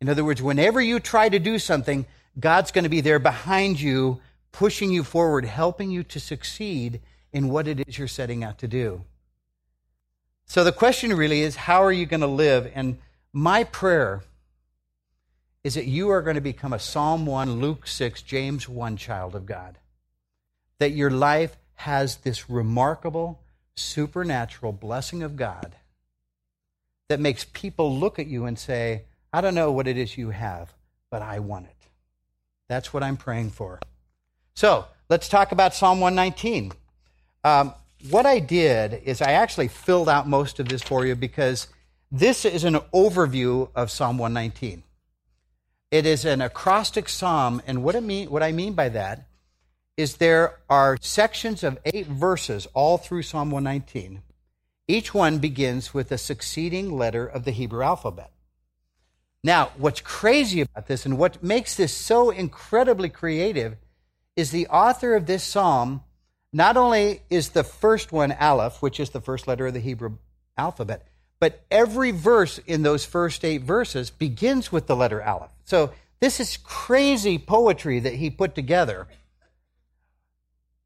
In 0.00 0.08
other 0.08 0.24
words, 0.24 0.40
whenever 0.40 0.80
you 0.80 1.00
try 1.00 1.28
to 1.28 1.38
do 1.38 1.58
something, 1.58 2.06
God's 2.38 2.70
going 2.70 2.84
to 2.84 2.90
be 2.90 3.00
there 3.00 3.18
behind 3.18 3.80
you, 3.80 4.20
pushing 4.52 4.90
you 4.90 5.04
forward, 5.04 5.44
helping 5.44 5.90
you 5.90 6.02
to 6.04 6.20
succeed 6.20 7.00
in 7.32 7.48
what 7.48 7.68
it 7.68 7.80
is 7.88 7.98
you're 7.98 8.08
setting 8.08 8.44
out 8.44 8.58
to 8.58 8.68
do. 8.68 9.04
So 10.46 10.64
the 10.64 10.72
question 10.72 11.14
really 11.14 11.42
is 11.42 11.56
how 11.56 11.84
are 11.84 11.92
you 11.92 12.06
going 12.06 12.20
to 12.20 12.26
live? 12.26 12.70
And 12.74 12.98
my 13.32 13.64
prayer 13.64 14.22
is 15.62 15.74
that 15.74 15.86
you 15.86 16.10
are 16.10 16.22
going 16.22 16.36
to 16.36 16.40
become 16.40 16.72
a 16.72 16.78
Psalm 16.78 17.26
1, 17.26 17.60
Luke 17.60 17.86
6, 17.86 18.22
James 18.22 18.68
1 18.68 18.96
child 18.96 19.34
of 19.34 19.46
God. 19.46 19.78
That 20.78 20.92
your 20.92 21.10
life 21.10 21.56
has 21.74 22.16
this 22.16 22.48
remarkable, 22.48 23.40
supernatural 23.76 24.72
blessing 24.72 25.22
of 25.22 25.36
God 25.36 25.76
that 27.08 27.20
makes 27.20 27.44
people 27.52 27.98
look 27.98 28.18
at 28.18 28.26
you 28.26 28.46
and 28.46 28.58
say, 28.58 29.02
I 29.32 29.40
don't 29.40 29.54
know 29.54 29.72
what 29.72 29.86
it 29.86 29.96
is 29.96 30.16
you 30.16 30.30
have, 30.30 30.72
but 31.10 31.22
I 31.22 31.38
want 31.38 31.66
it. 31.66 31.79
That's 32.70 32.94
what 32.94 33.02
I'm 33.02 33.16
praying 33.16 33.50
for. 33.50 33.80
So 34.54 34.84
let's 35.08 35.28
talk 35.28 35.50
about 35.50 35.74
Psalm 35.74 35.98
119. 35.98 36.70
Um, 37.42 37.74
what 38.10 38.26
I 38.26 38.38
did 38.38 39.02
is 39.04 39.20
I 39.20 39.32
actually 39.32 39.66
filled 39.66 40.08
out 40.08 40.28
most 40.28 40.60
of 40.60 40.68
this 40.68 40.80
for 40.80 41.04
you 41.04 41.16
because 41.16 41.66
this 42.12 42.44
is 42.44 42.62
an 42.62 42.76
overview 42.94 43.70
of 43.74 43.90
Psalm 43.90 44.18
119. 44.18 44.84
It 45.90 46.06
is 46.06 46.24
an 46.24 46.40
acrostic 46.40 47.08
psalm, 47.08 47.60
and 47.66 47.82
what, 47.82 48.00
mean, 48.04 48.30
what 48.30 48.44
I 48.44 48.52
mean 48.52 48.74
by 48.74 48.88
that 48.90 49.26
is 49.96 50.18
there 50.18 50.60
are 50.70 50.96
sections 51.00 51.64
of 51.64 51.76
eight 51.84 52.06
verses 52.06 52.68
all 52.72 52.98
through 52.98 53.22
Psalm 53.22 53.50
119. 53.50 54.22
Each 54.86 55.12
one 55.12 55.38
begins 55.38 55.92
with 55.92 56.12
a 56.12 56.18
succeeding 56.18 56.96
letter 56.96 57.26
of 57.26 57.44
the 57.44 57.50
Hebrew 57.50 57.82
alphabet. 57.82 58.30
Now, 59.42 59.70
what's 59.78 60.00
crazy 60.00 60.60
about 60.60 60.86
this 60.86 61.06
and 61.06 61.16
what 61.16 61.42
makes 61.42 61.76
this 61.76 61.94
so 61.94 62.30
incredibly 62.30 63.08
creative 63.08 63.76
is 64.36 64.50
the 64.50 64.66
author 64.68 65.14
of 65.14 65.26
this 65.26 65.42
psalm 65.42 66.02
not 66.52 66.76
only 66.76 67.22
is 67.30 67.50
the 67.50 67.64
first 67.64 68.12
one 68.12 68.32
Aleph, 68.32 68.82
which 68.82 68.98
is 69.00 69.10
the 69.10 69.20
first 69.20 69.46
letter 69.46 69.68
of 69.68 69.74
the 69.74 69.80
Hebrew 69.80 70.18
alphabet, 70.58 71.06
but 71.38 71.64
every 71.70 72.10
verse 72.10 72.58
in 72.66 72.82
those 72.82 73.04
first 73.04 73.44
eight 73.44 73.62
verses 73.62 74.10
begins 74.10 74.70
with 74.70 74.86
the 74.86 74.96
letter 74.96 75.22
Aleph. 75.22 75.52
So 75.64 75.92
this 76.20 76.38
is 76.38 76.58
crazy 76.58 77.38
poetry 77.38 78.00
that 78.00 78.14
he 78.14 78.30
put 78.30 78.54
together. 78.54 79.06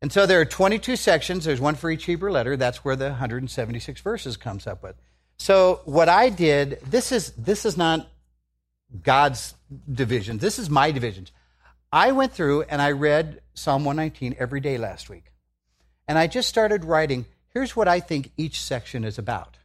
And 0.01 0.13
so 0.13 0.27
there 0.27 0.41
are 0.41 0.45
22 0.45 0.97
sections. 0.97 1.45
There's 1.45 1.61
one 1.61 1.75
for 1.75 1.91
each 1.91 2.05
Hebrew 2.05 2.31
letter. 2.31 2.57
That's 2.57 2.85
where 2.85 2.95
the 2.95 3.09
176 3.09 4.01
verses 4.01 4.37
comes 4.37 4.67
up 4.67 4.83
with. 4.83 4.97
So 5.39 5.81
what 5.87 6.09
I 6.09 6.29
did, 6.29 6.79
this 6.83 7.11
is 7.11 7.31
this 7.33 7.65
is 7.65 7.77
not 7.77 8.09
God's 9.03 9.55
division. 9.91 10.39
This 10.39 10.59
is 10.59 10.71
my 10.71 10.91
divisions. 10.91 11.33
I 11.93 12.13
went 12.13 12.33
through 12.33 12.63
and 12.63 12.83
I 12.83 12.91
read 12.91 13.41
Psalm 13.55 13.85
119 13.85 14.37
every 14.39 14.61
day 14.61 14.79
last 14.79 15.09
week. 15.09 15.33
And 16.09 16.19
I 16.19 16.27
just 16.27 16.49
started 16.49 16.85
writing, 16.85 17.27
here's 17.53 17.77
what 17.77 17.89
I 17.89 18.01
think 18.01 18.33
each 18.37 18.61
section 18.61 19.05
is 19.05 19.19
about. 19.19 19.59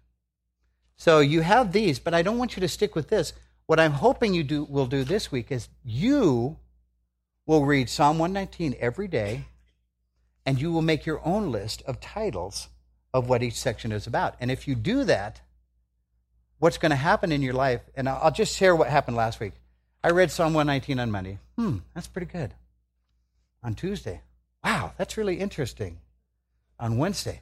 So 0.95 1.19
you 1.19 1.41
have 1.41 1.71
these, 1.71 1.97
but 1.99 2.13
I 2.13 2.21
don't 2.21 2.37
want 2.37 2.55
you 2.55 2.61
to 2.61 2.67
stick 2.67 2.95
with 2.95 3.09
this. 3.09 3.33
What 3.65 3.79
I'm 3.79 3.93
hoping 3.93 4.33
you 4.33 4.43
do, 4.43 4.63
will 4.63 4.85
do 4.85 5.03
this 5.03 5.31
week 5.31 5.51
is 5.51 5.69
you 5.83 6.57
will 7.45 7.65
read 7.65 7.89
Psalm 7.89 8.19
119 8.19 8.75
every 8.79 9.07
day, 9.07 9.45
and 10.45 10.59
you 10.59 10.71
will 10.71 10.81
make 10.81 11.05
your 11.05 11.21
own 11.25 11.51
list 11.51 11.81
of 11.83 11.99
titles 11.99 12.69
of 13.13 13.27
what 13.29 13.41
each 13.41 13.59
section 13.59 13.91
is 13.91 14.07
about. 14.07 14.35
And 14.39 14.51
if 14.51 14.67
you 14.67 14.75
do 14.75 15.03
that, 15.05 15.41
what's 16.59 16.77
going 16.77 16.91
to 16.91 16.95
happen 16.95 17.31
in 17.31 17.41
your 17.41 17.53
life, 17.53 17.81
and 17.95 18.07
I'll 18.07 18.31
just 18.31 18.55
share 18.55 18.75
what 18.75 18.89
happened 18.89 19.17
last 19.17 19.39
week. 19.39 19.53
I 20.03 20.11
read 20.11 20.31
Psalm 20.31 20.53
119 20.53 20.99
on 20.99 21.11
Monday. 21.11 21.39
Hmm, 21.57 21.77
that's 21.93 22.07
pretty 22.07 22.27
good. 22.27 22.53
On 23.63 23.73
Tuesday, 23.73 24.21
wow, 24.63 24.93
that's 24.97 25.17
really 25.17 25.39
interesting 25.39 25.99
on 26.79 26.97
Wednesday. 26.97 27.41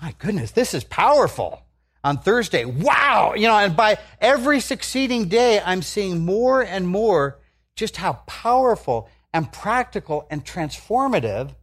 My 0.00 0.14
goodness, 0.18 0.50
this 0.50 0.74
is 0.74 0.82
powerful. 0.82 1.62
On 2.02 2.18
Thursday, 2.18 2.64
wow, 2.64 3.34
you 3.34 3.46
know, 3.46 3.56
and 3.56 3.76
by 3.76 3.98
every 4.20 4.60
succeeding 4.60 5.28
day, 5.28 5.60
I'm 5.64 5.80
seeing 5.82 6.24
more 6.24 6.62
and 6.62 6.86
more 6.86 7.38
just 7.76 7.96
how 7.96 8.14
powerful 8.26 9.08
and 9.32 9.50
practical 9.50 10.26
and 10.30 10.44
transformative 10.44 11.54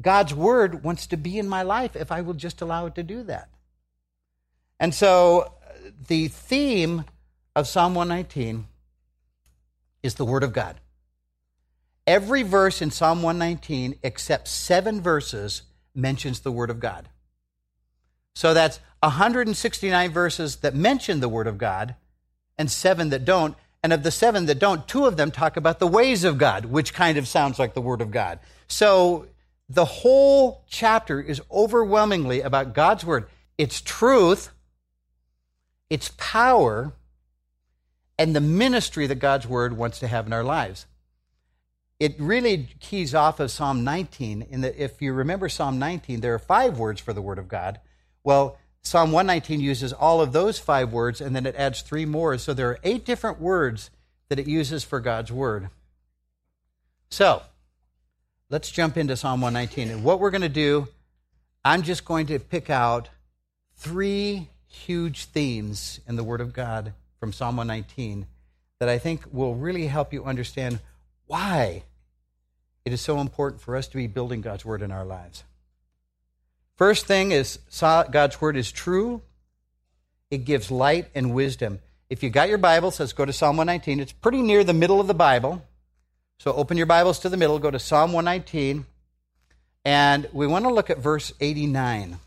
God's 0.00 0.34
word 0.34 0.84
wants 0.84 1.08
to 1.08 1.16
be 1.16 1.38
in 1.38 1.48
my 1.48 1.62
life 1.62 1.96
if 1.96 2.12
I 2.12 2.20
will 2.20 2.34
just 2.34 2.60
allow 2.60 2.86
it 2.86 2.94
to 2.96 3.02
do 3.02 3.22
that. 3.24 3.48
And 4.78 4.94
so 4.94 5.52
the 6.08 6.28
theme 6.28 7.04
of 7.54 7.66
Psalm 7.66 7.94
119 7.94 8.66
is 10.02 10.14
the 10.14 10.24
word 10.24 10.42
of 10.42 10.52
God. 10.52 10.76
Every 12.06 12.42
verse 12.42 12.82
in 12.82 12.90
Psalm 12.90 13.22
119, 13.22 13.98
except 14.02 14.48
seven 14.48 15.00
verses, 15.00 15.62
mentions 15.94 16.40
the 16.40 16.50
Word 16.50 16.70
of 16.70 16.80
God. 16.80 17.08
So 18.34 18.54
that's 18.54 18.80
169 19.02 20.10
verses 20.10 20.56
that 20.56 20.74
mention 20.74 21.20
the 21.20 21.28
Word 21.28 21.46
of 21.46 21.58
God 21.58 21.94
and 22.58 22.70
seven 22.70 23.10
that 23.10 23.24
don't. 23.24 23.56
And 23.84 23.92
of 23.92 24.02
the 24.02 24.10
seven 24.10 24.46
that 24.46 24.58
don't, 24.58 24.86
two 24.86 25.06
of 25.06 25.16
them 25.16 25.30
talk 25.30 25.56
about 25.56 25.78
the 25.78 25.86
ways 25.86 26.24
of 26.24 26.38
God, 26.38 26.66
which 26.66 26.94
kind 26.94 27.18
of 27.18 27.28
sounds 27.28 27.58
like 27.58 27.74
the 27.74 27.80
Word 27.80 28.00
of 28.00 28.10
God. 28.10 28.38
So 28.68 29.26
the 29.68 29.84
whole 29.84 30.64
chapter 30.68 31.20
is 31.20 31.40
overwhelmingly 31.50 32.40
about 32.40 32.74
God's 32.74 33.04
Word, 33.04 33.28
its 33.58 33.80
truth, 33.80 34.50
its 35.92 36.10
power, 36.16 36.92
and 38.18 38.34
the 38.34 38.40
ministry 38.40 39.06
that 39.06 39.16
God's 39.16 39.46
Word 39.46 39.76
wants 39.76 39.98
to 39.98 40.08
have 40.08 40.26
in 40.26 40.32
our 40.32 40.44
lives 40.44 40.86
it 42.02 42.16
really 42.18 42.68
keys 42.80 43.14
off 43.14 43.38
of 43.38 43.48
Psalm 43.48 43.84
19. 43.84 44.42
In 44.50 44.62
that, 44.62 44.74
if 44.76 45.00
you 45.00 45.12
remember 45.12 45.48
Psalm 45.48 45.78
19, 45.78 46.20
there 46.20 46.34
are 46.34 46.38
five 46.40 46.76
words 46.76 47.00
for 47.00 47.12
the 47.12 47.22
Word 47.22 47.38
of 47.38 47.46
God. 47.46 47.78
Well, 48.24 48.58
Psalm 48.82 49.12
119 49.12 49.60
uses 49.60 49.92
all 49.92 50.20
of 50.20 50.32
those 50.32 50.58
five 50.58 50.92
words, 50.92 51.20
and 51.20 51.36
then 51.36 51.46
it 51.46 51.54
adds 51.54 51.80
three 51.80 52.04
more. 52.04 52.36
So 52.38 52.54
there 52.54 52.70
are 52.70 52.80
eight 52.82 53.04
different 53.04 53.40
words 53.40 53.90
that 54.28 54.40
it 54.40 54.48
uses 54.48 54.82
for 54.82 54.98
God's 54.98 55.30
Word. 55.30 55.68
So 57.08 57.42
let's 58.50 58.72
jump 58.72 58.96
into 58.96 59.16
Psalm 59.16 59.40
119. 59.40 59.88
And 59.88 60.02
what 60.02 60.18
we're 60.18 60.32
going 60.32 60.42
to 60.42 60.48
do, 60.48 60.88
I'm 61.64 61.82
just 61.82 62.04
going 62.04 62.26
to 62.26 62.40
pick 62.40 62.68
out 62.68 63.10
three 63.76 64.48
huge 64.72 65.26
themes 65.26 66.00
in 66.08 66.16
the 66.16 66.24
Word 66.24 66.40
of 66.40 66.52
God 66.52 66.92
from 67.20 67.32
Psalm 67.32 67.56
119 67.56 68.26
that 68.80 68.88
I 68.88 68.98
think 68.98 69.22
will 69.30 69.54
really 69.54 69.86
help 69.86 70.12
you 70.12 70.24
understand 70.24 70.80
why 71.26 71.84
it 72.84 72.92
is 72.92 73.00
so 73.00 73.20
important 73.20 73.60
for 73.60 73.76
us 73.76 73.86
to 73.88 73.96
be 73.96 74.06
building 74.06 74.40
God's 74.40 74.64
Word 74.64 74.82
in 74.82 74.90
our 74.90 75.04
lives. 75.04 75.44
First 76.76 77.06
thing 77.06 77.30
is 77.30 77.58
God's 77.78 78.40
Word 78.40 78.56
is 78.56 78.72
true, 78.72 79.22
it 80.30 80.44
gives 80.44 80.70
light 80.70 81.08
and 81.14 81.34
wisdom. 81.34 81.80
If 82.10 82.22
you 82.22 82.30
got 82.30 82.48
your 82.48 82.58
Bibles, 82.58 82.98
let's 82.98 83.12
go 83.12 83.24
to 83.24 83.32
Psalm 83.32 83.56
119. 83.56 84.00
It's 84.00 84.12
pretty 84.12 84.42
near 84.42 84.64
the 84.64 84.72
middle 84.72 85.00
of 85.00 85.06
the 85.06 85.14
Bible. 85.14 85.62
So 86.38 86.52
open 86.52 86.76
your 86.76 86.86
Bibles 86.86 87.20
to 87.20 87.28
the 87.28 87.36
middle, 87.36 87.58
go 87.58 87.70
to 87.70 87.78
Psalm 87.78 88.12
119, 88.12 88.84
and 89.84 90.28
we 90.32 90.46
want 90.46 90.64
to 90.64 90.72
look 90.72 90.90
at 90.90 90.98
verse 90.98 91.32
89. 91.40 92.18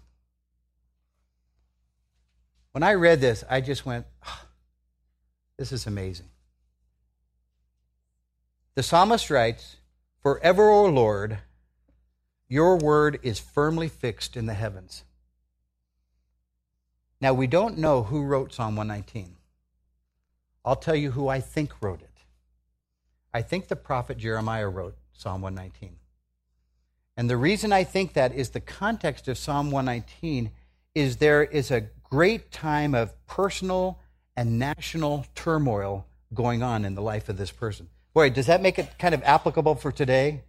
When 2.76 2.84
I 2.84 2.96
read 2.96 3.22
this, 3.22 3.42
I 3.50 3.62
just 3.62 3.86
went, 3.86 4.06
oh, 4.28 4.42
this 5.58 5.72
is 5.72 5.88
amazing. 5.88 6.28
The 8.74 8.84
psalmist 8.84 9.30
writes, 9.30 9.78
Forever, 10.22 10.70
O 10.70 10.84
Lord, 10.88 11.38
your 12.50 12.76
word 12.76 13.18
is 13.24 13.40
firmly 13.40 13.88
fixed 13.88 14.36
in 14.36 14.46
the 14.46 14.54
heavens. 14.54 15.06
Now, 17.22 17.34
we 17.34 17.48
don't 17.48 17.78
know 17.78 18.04
who 18.04 18.24
wrote 18.24 18.54
Psalm 18.54 18.76
119. 18.76 19.38
I'll 20.66 20.76
tell 20.76 20.98
you 20.98 21.12
who 21.12 21.30
I 21.30 21.40
think 21.40 21.82
wrote 21.82 22.02
it. 22.02 22.18
I 23.34 23.42
think 23.42 23.70
the 23.70 23.78
prophet 23.78 24.18
Jeremiah 24.18 24.68
wrote 24.68 24.98
Psalm 25.14 25.42
119. 25.42 25.96
And 27.16 27.30
the 27.30 27.38
reason 27.38 27.72
I 27.72 27.86
think 27.86 28.12
that 28.16 28.34
is 28.34 28.50
the 28.50 28.60
context 28.60 29.30
of 29.30 29.38
Psalm 29.38 29.72
119 29.72 30.52
is 30.94 31.18
there 31.18 31.42
is 31.42 31.72
a 31.72 31.88
great 32.10 32.52
time 32.52 32.94
of 32.94 33.14
personal 33.28 34.00
and 34.36 34.60
national 34.60 35.26
turmoil 35.36 36.06
going 36.34 36.64
on 36.64 36.86
in 36.86 36.96
the 36.96 37.02
life 37.02 37.30
of 37.30 37.38
this 37.38 37.52
person. 37.52 37.90
Boy, 38.14 38.30
does 38.30 38.48
that 38.48 38.62
make 38.62 38.80
it 38.80 38.98
kind 38.98 39.14
of 39.14 39.24
applicable 39.24 39.76
for 39.76 39.92
today? 39.92 40.44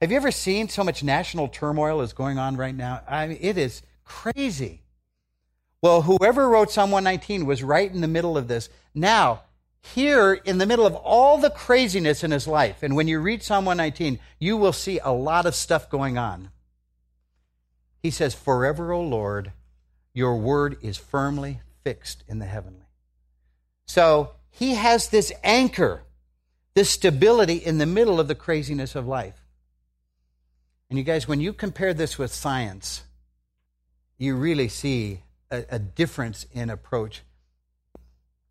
Have 0.00 0.10
you 0.10 0.16
ever 0.16 0.30
seen 0.30 0.68
so 0.68 0.82
much 0.82 1.02
national 1.02 1.48
turmoil 1.48 2.00
is 2.00 2.12
going 2.12 2.38
on 2.38 2.56
right 2.56 2.74
now? 2.74 3.02
I 3.06 3.26
mean, 3.26 3.38
it 3.40 3.58
is 3.58 3.82
crazy. 4.04 4.82
Well, 5.82 6.02
whoever 6.02 6.48
wrote 6.48 6.70
Psalm 6.70 6.90
119 6.90 7.46
was 7.46 7.62
right 7.62 7.90
in 7.90 8.00
the 8.00 8.08
middle 8.08 8.36
of 8.36 8.48
this. 8.48 8.68
Now, 8.94 9.42
here 9.82 10.34
in 10.34 10.58
the 10.58 10.66
middle 10.66 10.86
of 10.86 10.94
all 10.94 11.38
the 11.38 11.50
craziness 11.50 12.22
in 12.22 12.30
his 12.30 12.46
life, 12.46 12.82
and 12.82 12.96
when 12.96 13.08
you 13.08 13.18
read 13.18 13.42
Psalm 13.42 13.64
119, 13.64 14.18
you 14.38 14.56
will 14.56 14.72
see 14.72 14.98
a 14.98 15.10
lot 15.10 15.46
of 15.46 15.54
stuff 15.54 15.88
going 15.88 16.18
on. 16.18 16.50
He 18.02 18.10
says, 18.10 18.34
Forever, 18.34 18.92
O 18.92 19.00
Lord, 19.00 19.52
your 20.12 20.36
word 20.36 20.76
is 20.82 20.96
firmly 20.96 21.60
fixed 21.84 22.24
in 22.28 22.38
the 22.38 22.46
heavenly. 22.46 22.86
So 23.86 24.32
he 24.50 24.74
has 24.74 25.08
this 25.08 25.32
anchor 25.42 26.02
this 26.74 26.90
stability 26.90 27.56
in 27.56 27.78
the 27.78 27.86
middle 27.86 28.20
of 28.20 28.28
the 28.28 28.34
craziness 28.34 28.94
of 28.94 29.06
life. 29.06 29.44
And 30.88 30.98
you 30.98 31.04
guys, 31.04 31.28
when 31.28 31.40
you 31.40 31.52
compare 31.52 31.94
this 31.94 32.18
with 32.18 32.32
science, 32.32 33.02
you 34.18 34.36
really 34.36 34.68
see 34.68 35.20
a, 35.50 35.64
a 35.70 35.78
difference 35.78 36.46
in 36.52 36.70
approach. 36.70 37.22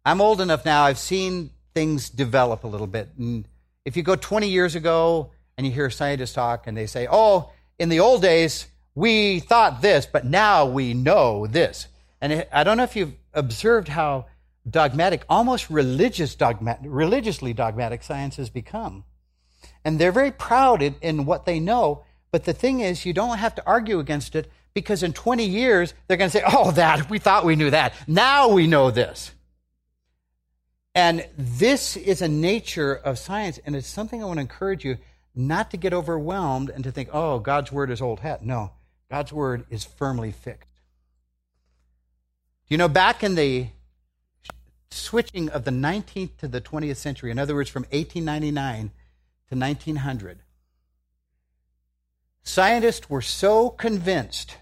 I'm 0.05 0.21
old 0.21 0.41
enough 0.41 0.65
now, 0.65 0.83
I've 0.83 0.99
seen 0.99 1.51
things 1.73 2.09
develop 2.09 2.63
a 2.63 2.67
little 2.67 2.87
bit. 2.87 3.09
And 3.17 3.47
if 3.85 3.97
you 3.97 4.03
go 4.03 4.15
20 4.15 4.47
years 4.47 4.75
ago 4.75 5.31
and 5.57 5.67
you 5.67 5.73
hear 5.73 5.89
scientists 5.89 6.33
talk 6.33 6.67
and 6.67 6.75
they 6.77 6.87
say, 6.87 7.07
oh, 7.09 7.51
in 7.77 7.89
the 7.89 7.99
old 7.99 8.21
days, 8.21 8.67
we 8.99 9.39
thought 9.39 9.81
this, 9.81 10.05
but 10.05 10.25
now 10.25 10.65
we 10.65 10.93
know 10.93 11.47
this. 11.47 11.87
And 12.19 12.45
I 12.51 12.65
don't 12.65 12.75
know 12.75 12.83
if 12.83 12.97
you've 12.97 13.15
observed 13.33 13.87
how 13.87 14.25
dogmatic, 14.69 15.23
almost 15.29 15.69
religious 15.69 16.35
dogmatic, 16.35 16.83
religiously 16.85 17.53
dogmatic 17.53 18.03
science 18.03 18.35
has 18.35 18.49
become. 18.49 19.05
And 19.85 19.99
they're 19.99 20.11
very 20.11 20.31
proud 20.31 20.81
in, 20.81 20.95
in 21.01 21.25
what 21.25 21.45
they 21.45 21.61
know, 21.61 22.03
but 22.31 22.43
the 22.43 22.51
thing 22.51 22.81
is, 22.81 23.05
you 23.05 23.13
don't 23.13 23.37
have 23.37 23.55
to 23.55 23.65
argue 23.65 23.99
against 23.99 24.35
it 24.35 24.51
because 24.73 25.01
in 25.01 25.13
20 25.13 25.45
years, 25.45 25.93
they're 26.07 26.17
going 26.17 26.29
to 26.29 26.37
say, 26.37 26.43
oh, 26.45 26.71
that, 26.71 27.09
we 27.09 27.19
thought 27.19 27.45
we 27.45 27.55
knew 27.55 27.69
that. 27.69 27.93
Now 28.05 28.49
we 28.49 28.67
know 28.67 28.91
this. 28.91 29.31
And 30.93 31.25
this 31.37 31.95
is 31.95 32.21
a 32.21 32.27
nature 32.27 32.95
of 32.95 33.17
science, 33.17 33.59
and 33.65 33.77
it's 33.77 33.87
something 33.87 34.21
I 34.21 34.25
want 34.25 34.39
to 34.39 34.41
encourage 34.41 34.83
you 34.83 34.97
not 35.33 35.71
to 35.71 35.77
get 35.77 35.93
overwhelmed 35.93 36.69
and 36.69 36.83
to 36.83 36.91
think, 36.91 37.09
oh, 37.13 37.39
God's 37.39 37.71
word 37.71 37.91
is 37.91 38.01
old 38.01 38.19
hat. 38.19 38.43
No, 38.43 38.71
God's 39.09 39.33
word 39.33 39.65
is 39.69 39.83
firmly 39.83 40.31
fixed. 40.31 40.69
You 42.67 42.77
know, 42.77 42.87
back 42.87 43.23
in 43.23 43.35
the 43.35 43.69
switching 44.91 45.49
of 45.49 45.65
the 45.65 45.71
19th 45.71 46.37
to 46.37 46.47
the 46.47 46.61
20th 46.61 46.97
century, 46.97 47.31
in 47.31 47.39
other 47.39 47.55
words, 47.55 47.69
from 47.69 47.83
1899 47.83 48.91
to 49.49 49.55
1900, 49.55 50.39
scientists 52.43 53.09
were 53.09 53.21
so 53.21 53.69
convinced 53.69 54.57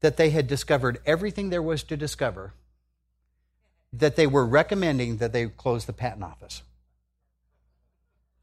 that 0.00 0.16
they 0.16 0.30
had 0.30 0.46
discovered 0.46 1.00
everything 1.06 1.50
there 1.50 1.62
was 1.62 1.82
to 1.84 1.96
discover 1.96 2.52
that 3.92 4.16
they 4.16 4.26
were 4.26 4.44
recommending 4.44 5.16
that 5.16 5.32
they 5.32 5.46
close 5.46 5.86
the 5.86 5.92
patent 5.92 6.22
office. 6.22 6.62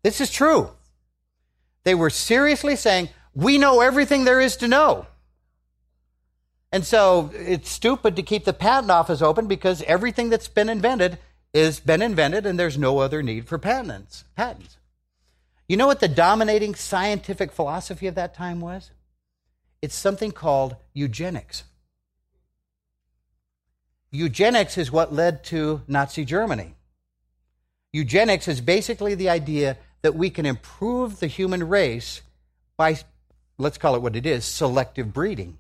This 0.01 0.19
is 0.19 0.31
true. 0.31 0.71
They 1.83 1.95
were 1.95 2.09
seriously 2.09 2.75
saying, 2.75 3.09
We 3.35 3.57
know 3.57 3.81
everything 3.81 4.23
there 4.23 4.41
is 4.41 4.57
to 4.57 4.67
know. 4.67 5.05
And 6.71 6.85
so 6.85 7.31
it's 7.33 7.69
stupid 7.69 8.15
to 8.15 8.23
keep 8.23 8.45
the 8.45 8.53
patent 8.53 8.91
office 8.91 9.21
open 9.21 9.47
because 9.47 9.81
everything 9.83 10.29
that's 10.29 10.47
been 10.47 10.69
invented 10.69 11.19
has 11.53 11.79
been 11.79 12.01
invented 12.01 12.45
and 12.45 12.59
there's 12.59 12.77
no 12.77 12.99
other 12.99 13.21
need 13.21 13.47
for 13.47 13.57
patents. 13.57 14.23
Patents. 14.35 14.77
You 15.67 15.77
know 15.77 15.87
what 15.87 15.99
the 15.99 16.07
dominating 16.07 16.75
scientific 16.75 17.51
philosophy 17.51 18.07
of 18.07 18.15
that 18.15 18.33
time 18.33 18.61
was? 18.61 18.91
It's 19.81 19.95
something 19.95 20.31
called 20.31 20.75
eugenics. 20.93 21.63
Eugenics 24.11 24.77
is 24.77 24.91
what 24.91 25.13
led 25.13 25.43
to 25.45 25.81
Nazi 25.87 26.25
Germany. 26.25 26.75
Eugenics 27.91 28.47
is 28.47 28.61
basically 28.61 29.15
the 29.15 29.29
idea 29.29 29.77
that 30.01 30.15
we 30.15 30.29
can 30.29 30.45
improve 30.45 31.19
the 31.19 31.27
human 31.27 31.67
race 31.67 32.21
by, 32.77 32.97
let's 33.57 33.77
call 33.77 33.95
it 33.95 34.01
what 34.01 34.15
it 34.15 34.25
is, 34.25 34.45
selective 34.45 35.13
breeding. 35.13 35.57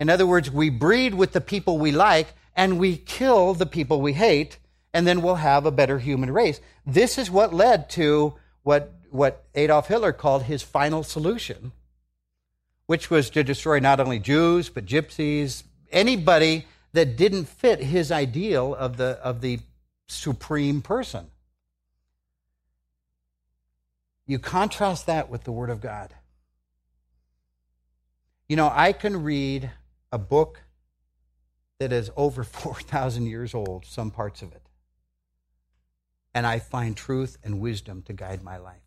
In 0.00 0.10
other 0.10 0.26
words, 0.26 0.50
we 0.50 0.70
breed 0.70 1.14
with 1.14 1.32
the 1.32 1.40
people 1.40 1.78
we 1.78 1.92
like 1.92 2.28
and 2.56 2.78
we 2.78 2.96
kill 2.96 3.54
the 3.54 3.66
people 3.66 4.00
we 4.00 4.12
hate, 4.12 4.58
and 4.92 5.06
then 5.06 5.22
we'll 5.22 5.36
have 5.36 5.66
a 5.66 5.72
better 5.72 5.98
human 5.98 6.30
race. 6.30 6.60
This 6.86 7.18
is 7.18 7.30
what 7.30 7.52
led 7.52 7.90
to 7.90 8.34
what, 8.62 8.92
what 9.10 9.44
Adolf 9.54 9.88
Hitler 9.88 10.12
called 10.12 10.44
his 10.44 10.62
final 10.62 11.02
solution, 11.02 11.72
which 12.86 13.10
was 13.10 13.30
to 13.30 13.42
destroy 13.42 13.78
not 13.78 14.00
only 14.00 14.18
Jews, 14.18 14.68
but 14.68 14.86
gypsies, 14.86 15.64
anybody 15.90 16.66
that 16.92 17.16
didn't 17.16 17.46
fit 17.46 17.80
his 17.80 18.12
ideal 18.12 18.74
of 18.74 18.96
the, 18.96 19.18
of 19.22 19.40
the 19.40 19.58
supreme 20.06 20.80
person. 20.80 21.26
You 24.26 24.38
contrast 24.38 25.06
that 25.06 25.28
with 25.28 25.44
the 25.44 25.52
Word 25.52 25.70
of 25.70 25.80
God. 25.80 26.14
You 28.48 28.56
know, 28.56 28.70
I 28.72 28.92
can 28.92 29.22
read 29.22 29.70
a 30.12 30.18
book 30.18 30.60
that 31.78 31.92
is 31.92 32.10
over 32.16 32.44
4,000 32.44 33.26
years 33.26 33.54
old, 33.54 33.84
some 33.84 34.10
parts 34.10 34.42
of 34.42 34.52
it, 34.52 34.62
and 36.34 36.46
I 36.46 36.58
find 36.58 36.96
truth 36.96 37.38
and 37.42 37.60
wisdom 37.60 38.02
to 38.02 38.12
guide 38.12 38.42
my 38.42 38.56
life. 38.56 38.80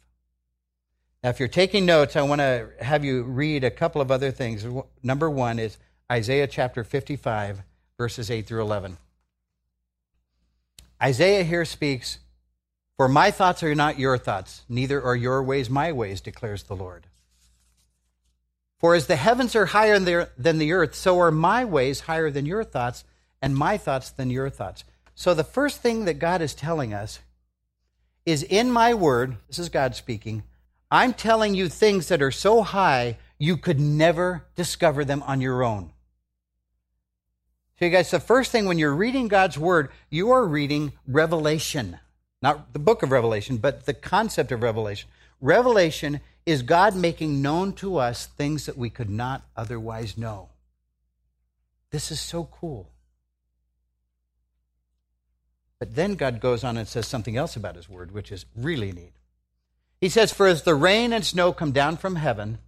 Now, 1.24 1.32
if 1.32 1.40
you're 1.40 1.48
taking 1.48 1.86
notes, 1.86 2.16
I 2.16 2.22
want 2.22 2.42
to 2.42 2.70
have 2.80 3.04
you 3.04 3.24
read 3.24 3.64
a 3.64 3.72
couple 3.72 4.02
of 4.02 4.12
other 4.12 4.32
things. 4.32 4.66
Number 5.02 5.30
one 5.30 5.58
is 5.58 5.78
Isaiah 6.12 6.48
chapter 6.48 6.84
55, 6.84 7.64
verses 7.98 8.30
8 8.30 8.46
through 8.46 8.62
11. 8.62 8.98
Isaiah 11.02 11.44
here 11.44 11.66
speaks, 11.66 12.20
For 12.96 13.08
my 13.08 13.32
thoughts 13.32 13.64
are 13.64 13.76
not 13.76 14.00
your 14.00 14.18
thoughts, 14.18 14.64
neither 14.70 15.02
are 15.02 15.16
your 15.16 15.44
ways 15.44 15.70
my 15.70 15.92
ways, 15.92 16.22
declares 16.22 16.64
the 16.64 16.76
Lord. 16.76 17.08
For 18.80 18.94
as 18.94 19.08
the 19.08 19.16
heavens 19.16 19.56
are 19.56 19.68
higher 19.68 20.00
than 20.38 20.58
the 20.60 20.72
earth, 20.72 20.94
so 20.94 21.20
are 21.20 21.32
my 21.32 21.66
ways 21.66 22.02
higher 22.02 22.30
than 22.30 22.46
your 22.46 22.64
thoughts, 22.64 23.04
and 23.42 23.56
my 23.56 23.78
thoughts 23.78 24.10
than 24.10 24.30
your 24.30 24.50
thoughts. 24.50 24.84
So 25.16 25.34
the 25.34 25.44
first 25.44 25.82
thing 25.82 26.06
that 26.06 26.20
God 26.20 26.42
is 26.42 26.54
telling 26.54 26.94
us 26.94 27.20
is 28.26 28.44
in 28.44 28.70
my 28.70 28.94
word, 28.94 29.38
this 29.48 29.58
is 29.58 29.70
God 29.70 29.96
speaking, 29.96 30.44
I'm 30.92 31.14
telling 31.14 31.56
you 31.56 31.70
things 31.70 32.08
that 32.10 32.22
are 32.22 32.32
so 32.32 32.62
high 32.62 33.18
you 33.40 33.58
could 33.58 33.80
never 33.80 34.46
discover 34.56 35.04
them 35.04 35.24
on 35.24 35.42
your 35.42 35.64
own. 35.64 35.92
So, 37.80 37.86
you 37.86 37.92
guys, 37.92 38.10
the 38.10 38.20
first 38.20 38.52
thing 38.52 38.66
when 38.66 38.80
you're 38.80 38.96
reading 38.96 39.28
God's 39.28 39.58
word, 39.58 39.90
you 40.10 40.32
are 40.32 40.46
reading 40.46 40.94
Revelation. 41.08 42.00
Not 42.42 42.74
the 42.74 42.80
book 42.80 43.04
of 43.04 43.12
Revelation, 43.12 43.58
but 43.58 43.86
the 43.86 43.94
concept 43.94 44.52
of 44.52 44.64
Revelation. 44.64 45.10
Revelation 45.42 46.22
is 46.48 46.62
God 46.62 46.96
making 46.96 47.42
known 47.42 47.74
to 47.74 47.98
us 47.98 48.26
things 48.26 48.68
that 48.68 48.78
we 48.78 48.90
could 48.90 49.10
not 49.10 49.46
otherwise 49.58 50.18
know. 50.18 50.48
This 51.92 52.10
is 52.10 52.22
so 52.22 52.46
cool. 52.46 52.90
But 55.78 55.96
then 55.96 56.16
God 56.16 56.40
goes 56.40 56.64
on 56.64 56.78
and 56.78 56.88
says 56.88 57.06
something 57.06 57.36
else 57.36 57.58
about 57.58 57.76
his 57.76 57.90
word, 57.90 58.14
which 58.14 58.32
is 58.32 58.46
really 58.56 58.94
neat. 58.94 59.12
He 60.00 60.08
says, 60.08 60.32
For 60.32 60.48
as 60.48 60.64
the 60.64 60.74
rain 60.74 61.12
and 61.12 61.26
snow 61.26 61.52
come 61.52 61.74
down 61.74 61.98
from 61.98 62.16
heaven, 62.16 62.60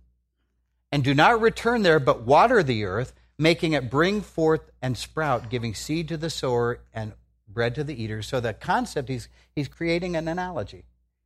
and 0.92 1.02
do 1.02 1.14
not 1.14 1.40
return 1.40 1.82
there, 1.82 2.02
but 2.02 2.24
water 2.24 2.62
the 2.62 2.84
earth, 2.84 3.14
making 3.38 3.72
it 3.72 3.90
bring 3.90 4.20
forth 4.20 4.72
and 4.82 4.98
sprout, 4.98 5.50
giving 5.50 5.74
seed 5.74 6.10
to 6.10 6.18
the 6.18 6.30
sower 6.30 6.82
and 6.94 7.14
bread 7.48 7.76
to 7.76 7.86
the 7.86 8.04
eater. 8.04 8.22
So 8.24 8.42
the 8.42 8.54
concept, 8.54 9.08
he's, 9.08 9.30
he's 9.56 9.70
creating 9.70 10.18
an 10.18 10.28
analogy. 10.28 10.84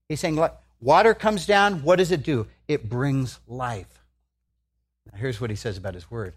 He's 0.07 0.19
saying, 0.19 0.36
look, 0.36 0.55
water 0.83 1.13
comes 1.13 1.45
down, 1.45 1.83
what 1.83 1.97
does 1.97 2.11
it 2.11 2.23
do? 2.23 2.47
It 2.67 2.89
brings 2.89 3.39
life. 3.47 4.03
Now 5.11 5.17
here's 5.17 5.39
what 5.39 5.49
he 5.49 5.55
says 5.55 5.77
about 5.77 5.93
his 5.93 6.11
word. 6.11 6.33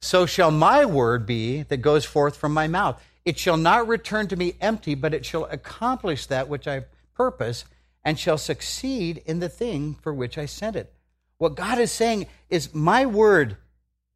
So 0.00 0.26
shall 0.26 0.50
my 0.50 0.84
word 0.84 1.26
be 1.26 1.62
that 1.64 1.78
goes 1.78 2.04
forth 2.04 2.36
from 2.36 2.54
my 2.54 2.68
mouth. 2.68 3.02
It 3.24 3.38
shall 3.38 3.56
not 3.56 3.88
return 3.88 4.28
to 4.28 4.36
me 4.36 4.54
empty, 4.60 4.94
but 4.94 5.12
it 5.12 5.26
shall 5.26 5.44
accomplish 5.46 6.26
that 6.26 6.48
which 6.48 6.68
I 6.68 6.84
purpose 7.14 7.64
and 8.04 8.18
shall 8.18 8.38
succeed 8.38 9.22
in 9.26 9.40
the 9.40 9.48
thing 9.48 9.96
for 10.00 10.14
which 10.14 10.38
I 10.38 10.46
sent 10.46 10.76
it. 10.76 10.92
What 11.38 11.56
God 11.56 11.78
is 11.78 11.92
saying 11.92 12.26
is, 12.48 12.72
My 12.72 13.06
word 13.06 13.56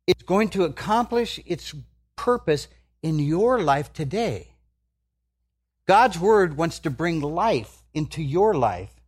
is 0.07 0.23
going 0.25 0.49
to 0.51 0.65
accomplish 0.65 1.41
its 1.47 1.75
purpose 2.17 2.69
in 3.03 3.19
your 3.19 3.61
life 3.61 3.93
today. 3.93 4.49
God's 5.87 6.19
word 6.19 6.57
wants 6.57 6.79
to 6.81 6.91
bring 6.91 7.21
life 7.21 7.83
into 7.93 8.23
your 8.23 8.55
life. 8.55 9.02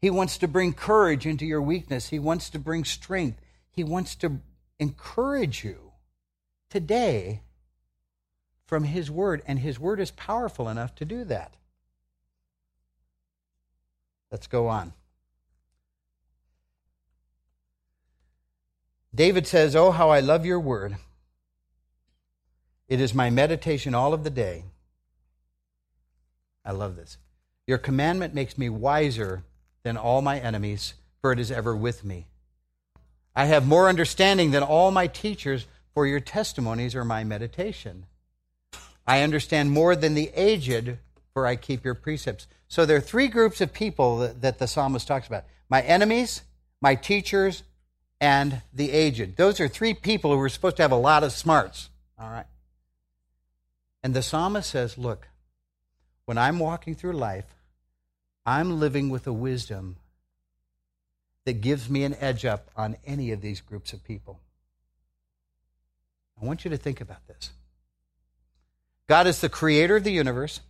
He 0.00 0.10
wants 0.10 0.38
to 0.38 0.48
bring 0.48 0.72
courage 0.72 1.26
into 1.26 1.44
your 1.44 1.62
weakness. 1.62 2.08
He 2.08 2.18
wants 2.18 2.50
to 2.50 2.58
bring 2.58 2.84
strength. 2.84 3.40
He 3.70 3.82
wants 3.82 4.14
to 4.16 4.40
encourage 4.78 5.64
you 5.64 5.92
today 6.70 7.42
from 8.66 8.84
His 8.84 9.10
word, 9.10 9.42
and 9.46 9.58
His 9.58 9.80
word 9.80 9.98
is 9.98 10.10
powerful 10.10 10.68
enough 10.68 10.94
to 10.96 11.04
do 11.04 11.24
that. 11.24 11.54
Let's 14.30 14.46
go 14.46 14.68
on. 14.68 14.92
David 19.14 19.46
says, 19.46 19.74
Oh, 19.74 19.90
how 19.90 20.10
I 20.10 20.20
love 20.20 20.44
your 20.44 20.60
word. 20.60 20.96
It 22.88 23.00
is 23.00 23.14
my 23.14 23.30
meditation 23.30 23.94
all 23.94 24.14
of 24.14 24.22
the 24.22 24.30
day. 24.30 24.64
I 26.64 26.72
love 26.72 26.96
this. 26.96 27.16
Your 27.66 27.78
commandment 27.78 28.34
makes 28.34 28.56
me 28.56 28.68
wiser 28.68 29.44
than 29.88 29.96
all 29.96 30.20
my 30.20 30.38
enemies, 30.38 30.92
for 31.22 31.32
it 31.32 31.38
is 31.38 31.50
ever 31.50 31.74
with 31.74 32.04
me. 32.04 32.26
I 33.34 33.46
have 33.46 33.66
more 33.66 33.88
understanding 33.88 34.50
than 34.50 34.62
all 34.62 34.90
my 34.90 35.06
teachers, 35.06 35.66
for 35.94 36.06
your 36.06 36.20
testimonies 36.20 36.94
are 36.94 37.06
my 37.06 37.24
meditation. 37.24 38.04
I 39.06 39.22
understand 39.22 39.70
more 39.70 39.96
than 39.96 40.12
the 40.12 40.30
aged, 40.34 40.98
for 41.32 41.46
I 41.46 41.56
keep 41.56 41.86
your 41.86 41.94
precepts. 41.94 42.46
So 42.68 42.84
there 42.84 42.98
are 42.98 43.00
three 43.00 43.28
groups 43.28 43.62
of 43.62 43.72
people 43.72 44.18
that, 44.18 44.42
that 44.42 44.58
the 44.58 44.66
psalmist 44.66 45.08
talks 45.08 45.26
about 45.26 45.44
my 45.70 45.80
enemies, 45.80 46.42
my 46.82 46.94
teachers, 46.94 47.62
and 48.20 48.60
the 48.74 48.90
aged. 48.90 49.38
Those 49.38 49.58
are 49.58 49.68
three 49.68 49.94
people 49.94 50.34
who 50.34 50.40
are 50.40 50.50
supposed 50.50 50.76
to 50.76 50.82
have 50.82 50.92
a 50.92 50.96
lot 50.96 51.24
of 51.24 51.32
smarts. 51.32 51.88
All 52.20 52.28
right. 52.28 52.46
And 54.02 54.12
the 54.12 54.22
psalmist 54.22 54.68
says, 54.68 54.98
Look, 54.98 55.28
when 56.26 56.36
I'm 56.36 56.58
walking 56.58 56.94
through 56.94 57.14
life, 57.14 57.46
I'm 58.48 58.80
living 58.80 59.10
with 59.10 59.26
a 59.26 59.32
wisdom 59.32 59.96
that 61.44 61.60
gives 61.60 61.90
me 61.90 62.04
an 62.04 62.14
edge 62.18 62.46
up 62.46 62.70
on 62.74 62.96
any 63.06 63.30
of 63.32 63.42
these 63.42 63.60
groups 63.60 63.92
of 63.92 64.02
people. 64.02 64.40
I 66.40 66.46
want 66.46 66.64
you 66.64 66.70
to 66.70 66.78
think 66.78 67.02
about 67.02 67.26
this. 67.26 67.50
God 69.06 69.26
is 69.26 69.42
the 69.42 69.50
creator 69.50 69.96
of 69.96 70.04
the 70.04 70.12
universe. 70.12 70.60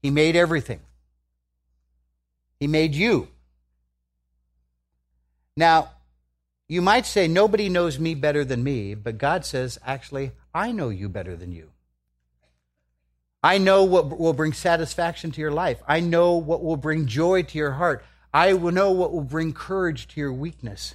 He 0.00 0.08
made 0.08 0.34
everything. 0.34 0.80
He 2.58 2.68
made 2.68 2.94
you. 2.94 3.28
Now, 5.54 5.90
you 6.68 6.80
might 6.80 7.04
say, 7.04 7.28
nobody 7.28 7.68
knows 7.68 7.98
me 7.98 8.14
better 8.14 8.46
than 8.46 8.64
me, 8.64 8.94
but 8.94 9.18
God 9.18 9.44
says, 9.44 9.78
actually, 9.84 10.32
I 10.54 10.72
know 10.72 10.88
you 10.88 11.10
better 11.10 11.36
than 11.36 11.52
you. 11.52 11.71
I 13.42 13.58
know 13.58 13.82
what 13.82 14.18
will 14.18 14.32
bring 14.32 14.52
satisfaction 14.52 15.32
to 15.32 15.40
your 15.40 15.50
life. 15.50 15.82
I 15.88 16.00
know 16.00 16.36
what 16.36 16.62
will 16.62 16.76
bring 16.76 17.06
joy 17.06 17.42
to 17.42 17.58
your 17.58 17.72
heart. 17.72 18.04
I 18.32 18.52
will 18.54 18.72
know 18.72 18.92
what 18.92 19.12
will 19.12 19.24
bring 19.24 19.52
courage 19.52 20.06
to 20.08 20.20
your 20.20 20.32
weakness. 20.32 20.94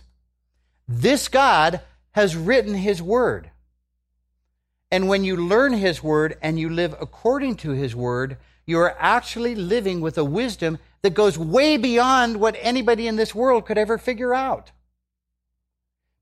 This 0.88 1.28
God 1.28 1.82
has 2.12 2.36
written 2.36 2.74
His 2.76 3.02
Word. 3.02 3.52
And 4.90 5.10
when 5.10 5.26
you 5.26 5.36
learn 5.36 5.74
His 5.74 6.02
Word 6.02 6.38
and 6.42 6.58
you 6.58 6.70
live 6.70 6.96
according 7.02 7.58
to 7.58 7.72
His 7.72 7.96
Word, 7.96 8.38
you 8.66 8.80
are 8.80 8.96
actually 8.98 9.54
living 9.54 10.00
with 10.00 10.18
a 10.18 10.24
wisdom 10.24 10.80
that 11.02 11.14
goes 11.14 11.38
way 11.38 11.78
beyond 11.78 12.40
what 12.40 12.58
anybody 12.60 13.08
in 13.08 13.18
this 13.18 13.36
world 13.36 13.66
could 13.66 13.78
ever 13.78 13.98
figure 13.98 14.34
out. 14.34 14.72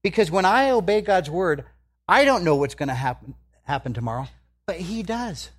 Because 0.02 0.30
when 0.30 0.46
I 0.46 0.70
obey 0.70 1.02
God's 1.02 1.30
word, 1.30 1.66
I 2.08 2.26
don't 2.26 2.44
know 2.44 2.56
what's 2.56 2.76
going 2.76 2.90
to 2.90 2.96
happen, 2.96 3.36
happen 3.64 3.94
tomorrow, 3.94 4.28
but 4.68 4.78
He 4.78 5.02
does. 5.02 5.50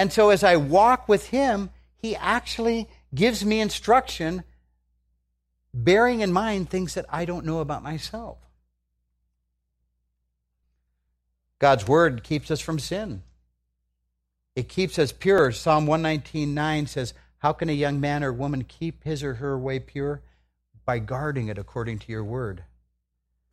And 0.00 0.10
so 0.10 0.30
as 0.30 0.42
I 0.42 0.56
walk 0.56 1.10
with 1.10 1.26
Him, 1.26 1.68
He 1.94 2.16
actually 2.16 2.88
gives 3.14 3.44
me 3.44 3.60
instruction, 3.60 4.44
bearing 5.74 6.20
in 6.20 6.32
mind 6.32 6.70
things 6.70 6.94
that 6.94 7.04
I 7.10 7.26
don't 7.26 7.44
know 7.44 7.58
about 7.58 7.82
myself. 7.82 8.38
God's 11.58 11.86
word 11.86 12.24
keeps 12.24 12.50
us 12.50 12.60
from 12.60 12.78
sin. 12.78 13.22
It 14.56 14.70
keeps 14.70 14.98
us 14.98 15.12
pure. 15.12 15.52
Psalm 15.52 15.86
119.9 15.86 16.88
says, 16.88 17.12
How 17.40 17.52
can 17.52 17.68
a 17.68 17.72
young 17.72 18.00
man 18.00 18.24
or 18.24 18.32
woman 18.32 18.64
keep 18.64 19.04
his 19.04 19.22
or 19.22 19.34
her 19.34 19.58
way 19.58 19.80
pure? 19.80 20.22
By 20.86 20.98
guarding 20.98 21.48
it 21.48 21.58
according 21.58 21.98
to 21.98 22.10
your 22.10 22.24
word. 22.24 22.64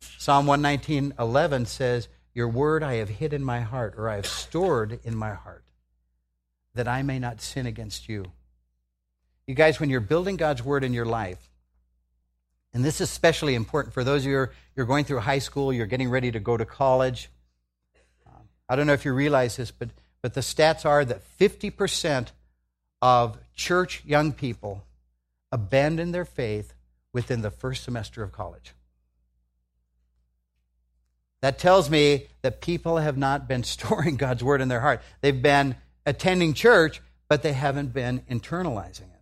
Psalm 0.00 0.46
119.11 0.46 1.66
says, 1.66 2.08
Your 2.32 2.48
word 2.48 2.82
I 2.82 2.94
have 2.94 3.10
hid 3.10 3.34
in 3.34 3.44
my 3.44 3.60
heart, 3.60 3.96
or 3.98 4.08
I 4.08 4.16
have 4.16 4.26
stored 4.26 4.98
in 5.04 5.14
my 5.14 5.34
heart, 5.34 5.62
that 6.74 6.88
I 6.88 7.02
may 7.02 7.18
not 7.18 7.40
sin 7.40 7.66
against 7.66 8.08
you. 8.08 8.26
You 9.46 9.54
guys, 9.54 9.80
when 9.80 9.90
you're 9.90 10.00
building 10.00 10.36
God's 10.36 10.62
word 10.62 10.84
in 10.84 10.92
your 10.92 11.06
life, 11.06 11.50
and 12.74 12.84
this 12.84 13.00
is 13.00 13.10
especially 13.10 13.54
important 13.54 13.94
for 13.94 14.04
those 14.04 14.22
of 14.22 14.30
you 14.30 14.36
who 14.36 14.38
are 14.42 14.52
you're 14.76 14.86
going 14.86 15.04
through 15.04 15.20
high 15.20 15.38
school, 15.38 15.72
you're 15.72 15.86
getting 15.86 16.10
ready 16.10 16.30
to 16.30 16.38
go 16.38 16.56
to 16.56 16.64
college. 16.64 17.30
I 18.68 18.76
don't 18.76 18.86
know 18.86 18.92
if 18.92 19.04
you 19.04 19.12
realize 19.12 19.56
this, 19.56 19.70
but 19.70 19.88
but 20.22 20.34
the 20.34 20.40
stats 20.40 20.84
are 20.84 21.04
that 21.04 21.22
50% 21.38 22.28
of 23.00 23.38
church 23.54 24.02
young 24.04 24.32
people 24.32 24.84
abandon 25.52 26.12
their 26.12 26.24
faith 26.24 26.74
within 27.12 27.42
the 27.42 27.50
first 27.50 27.84
semester 27.84 28.22
of 28.22 28.32
college. 28.32 28.74
That 31.40 31.58
tells 31.58 31.88
me 31.88 32.26
that 32.42 32.60
people 32.60 32.96
have 32.98 33.16
not 33.16 33.46
been 33.46 33.62
storing 33.64 34.16
God's 34.16 34.42
word 34.42 34.60
in 34.60 34.68
their 34.68 34.80
heart. 34.80 35.02
They've 35.20 35.40
been 35.40 35.76
attending 36.08 36.54
church, 36.54 37.02
but 37.28 37.42
they 37.42 37.52
haven't 37.52 37.92
been 37.92 38.20
internalizing 38.30 39.02
it. 39.02 39.20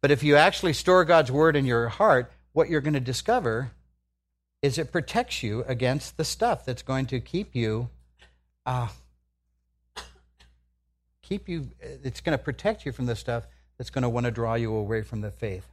But 0.00 0.10
if 0.10 0.22
you 0.22 0.36
actually 0.36 0.72
store 0.72 1.04
God's 1.04 1.30
word 1.30 1.54
in 1.54 1.66
your 1.66 1.88
heart, 1.88 2.32
what 2.52 2.70
you're 2.70 2.80
going 2.80 2.94
to 2.94 3.00
discover 3.00 3.70
is 4.62 4.78
it 4.78 4.90
protects 4.90 5.42
you 5.42 5.64
against 5.64 6.16
the 6.16 6.24
stuff 6.24 6.64
that's 6.64 6.82
going 6.82 7.06
to 7.06 7.20
keep 7.20 7.54
you 7.54 7.90
uh, 8.64 8.88
keep 11.22 11.48
you 11.48 11.68
it's 11.80 12.20
going 12.20 12.36
to 12.36 12.42
protect 12.42 12.84
you 12.84 12.92
from 12.92 13.06
the 13.06 13.14
stuff 13.14 13.46
that's 13.76 13.90
going 13.90 14.02
to 14.02 14.08
want 14.08 14.24
to 14.24 14.32
draw 14.32 14.54
you 14.54 14.74
away 14.74 15.02
from 15.02 15.20
the 15.20 15.30
faith 15.30 15.66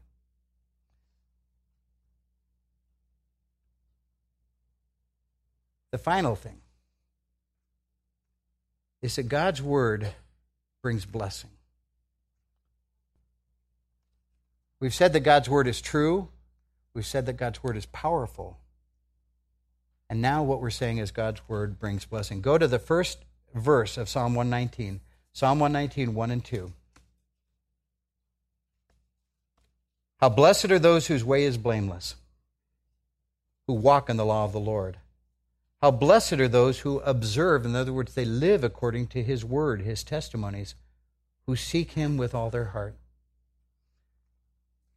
the 5.91 5.97
final 5.97 6.35
thing 6.35 6.61
is 9.05 9.15
that 9.15 9.29
god's 9.29 9.61
word 9.61 10.07
brings 10.81 11.05
blessing 11.05 11.49
we've 14.79 14.93
said 14.93 15.13
that 15.13 15.21
god's 15.21 15.49
word 15.49 15.67
is 15.67 15.79
true 15.81 16.27
we've 16.93 17.05
said 17.05 17.25
that 17.25 17.37
god's 17.37 17.63
word 17.63 17.77
is 17.77 17.85
powerful 17.87 18.57
and 20.09 20.21
now 20.21 20.43
what 20.43 20.61
we're 20.61 20.69
saying 20.69 20.99
is 20.99 21.11
God's 21.11 21.41
word 21.49 21.79
brings 21.79 22.05
blessing. 22.05 22.41
Go 22.41 22.57
to 22.57 22.67
the 22.67 22.79
first 22.79 23.19
verse 23.53 23.97
of 23.97 24.09
Psalm 24.09 24.35
119. 24.35 25.01
Psalm 25.33 25.59
119, 25.59 26.13
1 26.13 26.31
and 26.31 26.45
2. 26.45 26.73
How 30.21 30.29
blessed 30.29 30.71
are 30.71 30.79
those 30.79 31.07
whose 31.07 31.25
way 31.25 31.43
is 31.43 31.57
blameless, 31.57 32.15
who 33.67 33.73
walk 33.73 34.09
in 34.09 34.17
the 34.17 34.25
law 34.25 34.45
of 34.45 34.53
the 34.53 34.59
Lord. 34.59 34.97
How 35.81 35.91
blessed 35.91 36.33
are 36.33 36.47
those 36.47 36.79
who 36.79 36.99
observe, 36.99 37.65
in 37.65 37.75
other 37.75 37.93
words, 37.93 38.13
they 38.13 38.25
live 38.25 38.63
according 38.63 39.07
to 39.07 39.23
his 39.23 39.43
word, 39.43 39.81
his 39.81 40.03
testimonies, 40.03 40.75
who 41.45 41.55
seek 41.55 41.91
him 41.91 42.17
with 42.17 42.33
all 42.33 42.49
their 42.49 42.65
heart. 42.65 42.95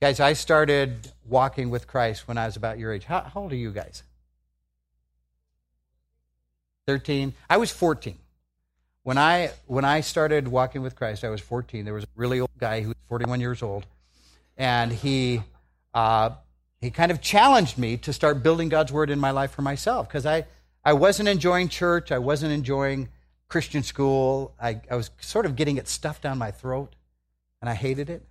Guys, 0.00 0.20
I 0.20 0.32
started 0.32 1.10
walking 1.28 1.70
with 1.70 1.86
Christ 1.88 2.28
when 2.28 2.38
I 2.38 2.46
was 2.46 2.56
about 2.56 2.78
your 2.78 2.92
age. 2.92 3.04
How, 3.04 3.22
how 3.22 3.40
old 3.40 3.52
are 3.52 3.56
you 3.56 3.72
guys? 3.72 4.04
13. 6.86 7.34
I 7.50 7.56
was 7.56 7.70
14. 7.70 8.16
When 9.02 9.18
I, 9.18 9.50
when 9.66 9.84
I 9.84 10.00
started 10.00 10.48
walking 10.48 10.82
with 10.82 10.94
Christ, 10.94 11.24
I 11.24 11.30
was 11.30 11.40
14. 11.40 11.84
There 11.84 11.94
was 11.94 12.04
a 12.04 12.08
really 12.14 12.40
old 12.40 12.56
guy 12.56 12.80
who 12.80 12.88
was 12.88 12.96
41 13.08 13.40
years 13.40 13.62
old, 13.62 13.86
and 14.56 14.92
he, 14.92 15.42
uh, 15.92 16.30
he 16.80 16.90
kind 16.90 17.10
of 17.10 17.20
challenged 17.20 17.76
me 17.76 17.96
to 17.98 18.12
start 18.12 18.42
building 18.42 18.68
God's 18.68 18.92
word 18.92 19.10
in 19.10 19.18
my 19.18 19.32
life 19.32 19.50
for 19.50 19.62
myself 19.62 20.08
because 20.08 20.24
I, 20.24 20.46
I 20.88 20.94
wasn't 20.94 21.28
enjoying 21.28 21.68
church. 21.68 22.10
I 22.10 22.18
wasn't 22.18 22.50
enjoying 22.50 23.10
Christian 23.46 23.82
school. 23.82 24.54
I, 24.58 24.80
I 24.90 24.96
was 24.96 25.10
sort 25.20 25.44
of 25.44 25.54
getting 25.54 25.76
it 25.76 25.86
stuffed 25.86 26.22
down 26.22 26.38
my 26.38 26.50
throat, 26.50 26.94
and 27.60 27.68
I 27.68 27.74
hated 27.74 28.08
it. 28.08 28.24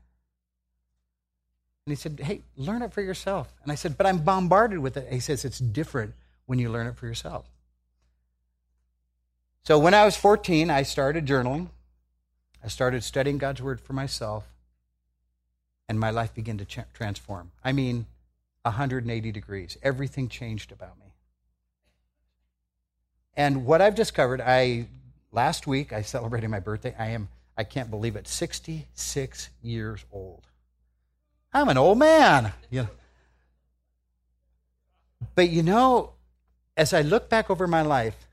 And 1.85 1.91
he 1.91 1.95
said, 1.95 2.19
Hey, 2.19 2.41
learn 2.55 2.81
it 2.81 2.93
for 2.93 3.03
yourself. 3.03 3.53
And 3.61 3.71
I 3.71 3.75
said, 3.75 3.95
But 3.95 4.07
I'm 4.07 4.17
bombarded 4.17 4.79
with 4.79 4.97
it. 4.97 5.13
He 5.13 5.19
says, 5.19 5.45
It's 5.45 5.59
different 5.59 6.15
when 6.47 6.57
you 6.57 6.71
learn 6.71 6.87
it 6.87 6.95
for 6.95 7.05
yourself. 7.05 7.45
So 9.61 9.77
when 9.77 9.93
I 9.93 10.03
was 10.03 10.17
14, 10.17 10.71
I 10.71 10.81
started 10.81 11.27
journaling. 11.27 11.67
I 12.63 12.69
started 12.69 13.03
studying 13.03 13.37
God's 13.37 13.61
Word 13.61 13.79
for 13.79 13.93
myself, 13.93 14.47
and 15.87 15.99
my 15.99 16.09
life 16.09 16.33
began 16.33 16.57
to 16.57 16.65
ch- 16.65 16.79
transform. 16.91 17.51
I 17.63 17.71
mean, 17.71 18.07
180 18.63 19.31
degrees. 19.31 19.77
Everything 19.83 20.27
changed 20.27 20.71
about 20.71 20.97
me. 20.97 21.06
And 23.37 23.65
what 23.65 23.81
I've 23.81 23.95
discovered, 23.95 24.41
I 24.41 24.87
last 25.31 25.67
week 25.67 25.93
I 25.93 26.01
celebrated 26.01 26.49
my 26.49 26.59
birthday. 26.59 26.93
I 26.97 27.09
am 27.11 27.29
I 27.55 27.63
can't 27.63 27.89
believe 27.89 28.15
it, 28.15 28.27
66 28.27 29.49
years 29.63 30.05
old. 30.11 30.45
I'm 31.53 31.69
an 31.69 31.77
old 31.77 31.97
man. 31.97 32.51
You 32.69 32.83
know. 32.83 32.89
But 35.33 35.49
you 35.49 35.63
know, 35.63 36.13
as 36.75 36.93
I 36.93 37.01
look 37.01 37.29
back 37.29 37.49
over 37.49 37.67
my 37.67 37.81
life, 37.81 38.27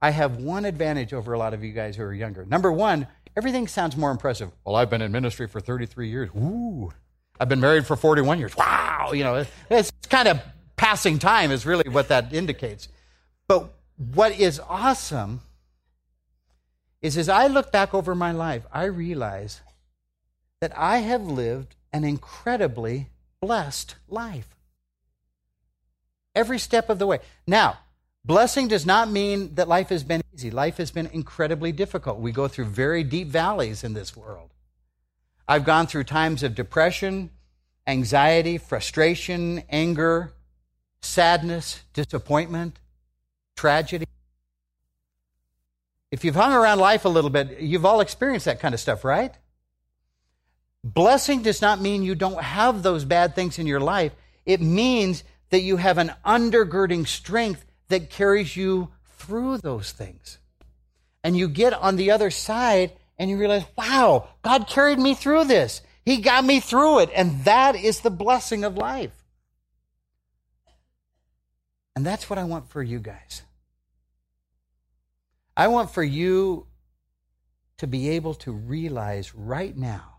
I 0.00 0.10
have 0.10 0.36
one 0.36 0.64
advantage 0.64 1.12
over 1.12 1.32
a 1.32 1.38
lot 1.38 1.54
of 1.54 1.64
you 1.64 1.72
guys 1.72 1.96
who 1.96 2.02
are 2.02 2.14
younger. 2.14 2.44
Number 2.44 2.72
one, 2.72 3.06
everything 3.36 3.66
sounds 3.66 3.96
more 3.96 4.10
impressive. 4.10 4.50
Well, 4.64 4.76
I've 4.76 4.90
been 4.90 5.02
in 5.02 5.12
ministry 5.12 5.48
for 5.48 5.60
33 5.60 6.08
years. 6.08 6.30
Ooh. 6.36 6.92
I've 7.38 7.48
been 7.48 7.60
married 7.60 7.86
for 7.86 7.96
41 7.96 8.38
years. 8.38 8.56
Wow. 8.56 9.10
You 9.12 9.24
know, 9.24 9.44
it's 9.70 9.92
kind 10.08 10.28
of 10.28 10.40
passing 10.76 11.18
time, 11.18 11.50
is 11.50 11.66
really 11.66 11.88
what 11.90 12.08
that 12.08 12.32
indicates. 12.32 12.88
But 13.48 13.75
what 13.96 14.32
is 14.32 14.60
awesome 14.68 15.40
is 17.02 17.16
as 17.16 17.28
I 17.28 17.46
look 17.46 17.72
back 17.72 17.94
over 17.94 18.14
my 18.14 18.32
life, 18.32 18.64
I 18.72 18.84
realize 18.84 19.60
that 20.60 20.76
I 20.76 20.98
have 20.98 21.22
lived 21.22 21.76
an 21.92 22.04
incredibly 22.04 23.08
blessed 23.40 23.94
life. 24.08 24.56
Every 26.34 26.58
step 26.58 26.90
of 26.90 26.98
the 26.98 27.06
way. 27.06 27.20
Now, 27.46 27.78
Blessing 28.26 28.66
does 28.66 28.84
not 28.84 29.08
mean 29.08 29.54
that 29.54 29.68
life 29.68 29.90
has 29.90 30.02
been 30.02 30.20
easy. 30.34 30.50
Life 30.50 30.78
has 30.78 30.90
been 30.90 31.06
incredibly 31.06 31.70
difficult. 31.70 32.18
We 32.18 32.32
go 32.32 32.48
through 32.48 32.64
very 32.64 33.04
deep 33.04 33.28
valleys 33.28 33.84
in 33.84 33.94
this 33.94 34.16
world. 34.16 34.50
I've 35.46 35.64
gone 35.64 35.86
through 35.86 36.04
times 36.04 36.42
of 36.42 36.56
depression, 36.56 37.30
anxiety, 37.86 38.58
frustration, 38.58 39.62
anger, 39.70 40.32
sadness, 41.00 41.84
disappointment, 41.92 42.80
tragedy. 43.56 44.06
If 46.10 46.24
you've 46.24 46.36
hung 46.36 46.52
around 46.52 46.78
life 46.78 47.04
a 47.04 47.08
little 47.08 47.30
bit, 47.30 47.60
you've 47.60 47.84
all 47.84 48.00
experienced 48.00 48.46
that 48.46 48.60
kind 48.60 48.74
of 48.74 48.80
stuff, 48.80 49.04
right? 49.04 49.34
Blessing 50.84 51.42
does 51.42 51.60
not 51.60 51.80
mean 51.80 52.02
you 52.02 52.14
don't 52.14 52.40
have 52.40 52.82
those 52.82 53.04
bad 53.04 53.34
things 53.34 53.58
in 53.58 53.66
your 53.66 53.80
life. 53.80 54.12
It 54.44 54.60
means 54.60 55.24
that 55.50 55.62
you 55.62 55.78
have 55.78 55.98
an 55.98 56.12
undergirding 56.24 57.08
strength 57.08 57.64
that 57.88 58.10
carries 58.10 58.56
you 58.56 58.92
through 59.18 59.58
those 59.58 59.90
things. 59.90 60.38
And 61.24 61.36
you 61.36 61.48
get 61.48 61.72
on 61.72 61.96
the 61.96 62.12
other 62.12 62.30
side 62.30 62.92
and 63.18 63.28
you 63.28 63.36
realize, 63.36 63.64
wow, 63.76 64.28
God 64.42 64.68
carried 64.68 64.98
me 64.98 65.14
through 65.14 65.44
this. 65.44 65.82
He 66.04 66.18
got 66.18 66.44
me 66.44 66.60
through 66.60 67.00
it. 67.00 67.10
And 67.14 67.44
that 67.44 67.74
is 67.74 68.00
the 68.00 68.10
blessing 68.10 68.62
of 68.62 68.76
life. 68.76 69.24
And 71.96 72.06
that's 72.06 72.30
what 72.30 72.38
I 72.38 72.44
want 72.44 72.70
for 72.70 72.82
you 72.82 73.00
guys. 73.00 73.42
I 75.56 75.68
want 75.68 75.90
for 75.90 76.02
you 76.02 76.66
to 77.78 77.86
be 77.86 78.10
able 78.10 78.34
to 78.34 78.52
realize 78.52 79.34
right 79.34 79.76
now 79.76 80.18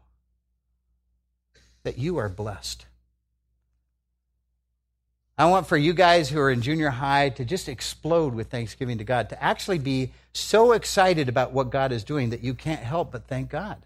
that 1.84 1.98
you 1.98 2.18
are 2.18 2.30
blessed. 2.30 2.86
I 5.38 5.46
want 5.46 5.68
for 5.68 5.78
you 5.78 5.94
guys 5.94 6.30
who 6.30 6.40
are 6.40 6.50
in 6.50 6.62
junior 6.62 6.90
high 6.90 7.30
to 7.30 7.46
just 7.46 7.70
explode 7.70 8.34
with 8.34 8.50
thanksgiving 8.50 8.98
to 8.98 9.04
God, 9.04 9.30
to 9.30 9.44
actually 9.44 9.78
be 9.78 10.12
so 10.34 10.72
excited 10.72 11.30
about 11.30 11.54
what 11.54 11.70
God 11.70 11.92
is 11.92 12.04
doing 12.04 12.32
that 12.32 12.44
you 12.44 12.56
can't 12.56 12.82
help 12.82 13.12
but 13.12 13.28
thank 13.28 13.50
God. 13.50 13.78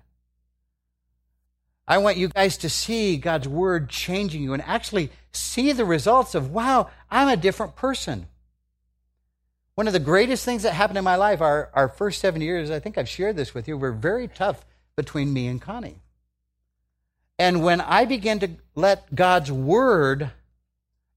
I 1.85 1.97
want 1.97 2.15
you 2.15 2.29
guys 2.29 2.57
to 2.59 2.69
see 2.69 3.17
God's 3.17 3.49
word 3.49 3.89
changing 3.89 4.41
you 4.41 4.53
and 4.53 4.63
actually 4.63 5.11
see 5.33 5.73
the 5.73 5.83
results 5.83 6.35
of, 6.35 6.51
wow, 6.51 6.89
I'm 7.09 7.27
a 7.27 7.35
different 7.35 7.75
person. 7.75 8.27
One 9.75 9.87
of 9.87 9.93
the 9.93 9.99
greatest 9.99 10.45
things 10.45 10.63
that 10.63 10.73
happened 10.73 10.97
in 10.97 11.03
my 11.03 11.15
life, 11.15 11.41
our, 11.41 11.69
our 11.73 11.87
first 11.87 12.19
seven 12.19 12.41
years, 12.41 12.69
I 12.69 12.79
think 12.79 12.97
I've 12.97 13.09
shared 13.09 13.35
this 13.35 13.53
with 13.53 13.67
you, 13.67 13.77
were 13.77 13.91
very 13.91 14.27
tough 14.27 14.65
between 14.95 15.33
me 15.33 15.47
and 15.47 15.61
Connie. 15.61 16.01
And 17.39 17.63
when 17.63 17.81
I 17.81 18.05
began 18.05 18.39
to 18.39 18.49
let 18.75 19.15
God's 19.15 19.51
word 19.51 20.31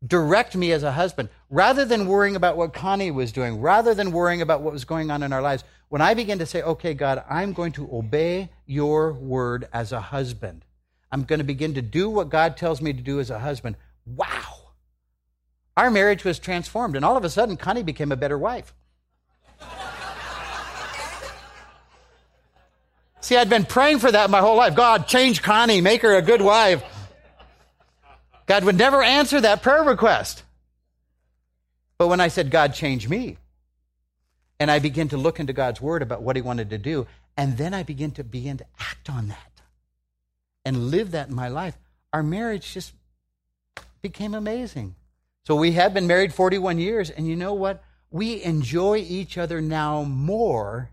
direct 0.06 0.54
me 0.54 0.72
as 0.72 0.82
a 0.82 0.92
husband. 0.92 1.28
Rather 1.50 1.84
than 1.84 2.06
worrying 2.06 2.36
about 2.36 2.56
what 2.56 2.72
Connie 2.72 3.10
was 3.10 3.32
doing, 3.32 3.60
rather 3.60 3.94
than 3.94 4.12
worrying 4.12 4.42
about 4.42 4.60
what 4.60 4.72
was 4.72 4.84
going 4.84 5.10
on 5.10 5.22
in 5.22 5.32
our 5.32 5.42
lives, 5.42 5.64
when 5.88 6.02
I 6.02 6.14
began 6.14 6.38
to 6.38 6.46
say, 6.46 6.62
okay, 6.62 6.94
God, 6.94 7.24
I'm 7.28 7.52
going 7.52 7.72
to 7.72 7.88
obey 7.92 8.50
your 8.66 9.12
word 9.12 9.68
as 9.72 9.92
a 9.92 10.00
husband, 10.00 10.64
I'm 11.12 11.24
going 11.24 11.38
to 11.38 11.44
begin 11.44 11.74
to 11.74 11.82
do 11.82 12.10
what 12.10 12.28
God 12.28 12.56
tells 12.56 12.80
me 12.80 12.92
to 12.92 13.00
do 13.00 13.20
as 13.20 13.30
a 13.30 13.38
husband. 13.38 13.76
Wow. 14.04 14.43
Our 15.76 15.90
marriage 15.90 16.24
was 16.24 16.38
transformed, 16.38 16.96
and 16.96 17.04
all 17.04 17.16
of 17.16 17.24
a 17.24 17.30
sudden, 17.30 17.56
Connie 17.56 17.82
became 17.82 18.12
a 18.12 18.16
better 18.16 18.38
wife. 18.38 18.74
See, 23.20 23.36
I'd 23.36 23.48
been 23.48 23.64
praying 23.64 24.00
for 24.00 24.12
that 24.12 24.28
my 24.28 24.40
whole 24.40 24.56
life. 24.56 24.74
God, 24.74 25.08
change 25.08 25.42
Connie, 25.42 25.80
make 25.80 26.02
her 26.02 26.14
a 26.14 26.22
good 26.22 26.42
wife. 26.42 26.84
God 28.46 28.64
would 28.64 28.76
never 28.76 29.02
answer 29.02 29.40
that 29.40 29.62
prayer 29.62 29.82
request. 29.82 30.42
But 31.96 32.08
when 32.08 32.20
I 32.20 32.28
said, 32.28 32.50
God, 32.50 32.74
change 32.74 33.08
me, 33.08 33.38
and 34.60 34.70
I 34.70 34.78
began 34.78 35.08
to 35.08 35.16
look 35.16 35.40
into 35.40 35.54
God's 35.54 35.80
word 35.80 36.02
about 36.02 36.22
what 36.22 36.36
he 36.36 36.42
wanted 36.42 36.70
to 36.70 36.78
do, 36.78 37.06
and 37.36 37.56
then 37.56 37.72
I 37.72 37.82
began 37.82 38.10
to 38.12 38.24
begin 38.24 38.58
to 38.58 38.66
act 38.78 39.08
on 39.08 39.28
that 39.28 39.62
and 40.64 40.90
live 40.90 41.12
that 41.12 41.28
in 41.28 41.34
my 41.34 41.48
life, 41.48 41.78
our 42.12 42.22
marriage 42.22 42.74
just 42.74 42.92
became 44.02 44.34
amazing. 44.34 44.94
So 45.46 45.54
we 45.56 45.72
have 45.72 45.92
been 45.92 46.06
married 46.06 46.32
41 46.32 46.78
years, 46.78 47.10
and 47.10 47.28
you 47.28 47.36
know 47.36 47.52
what? 47.52 47.84
We 48.10 48.42
enjoy 48.42 48.98
each 48.98 49.36
other 49.36 49.60
now 49.60 50.02
more 50.02 50.90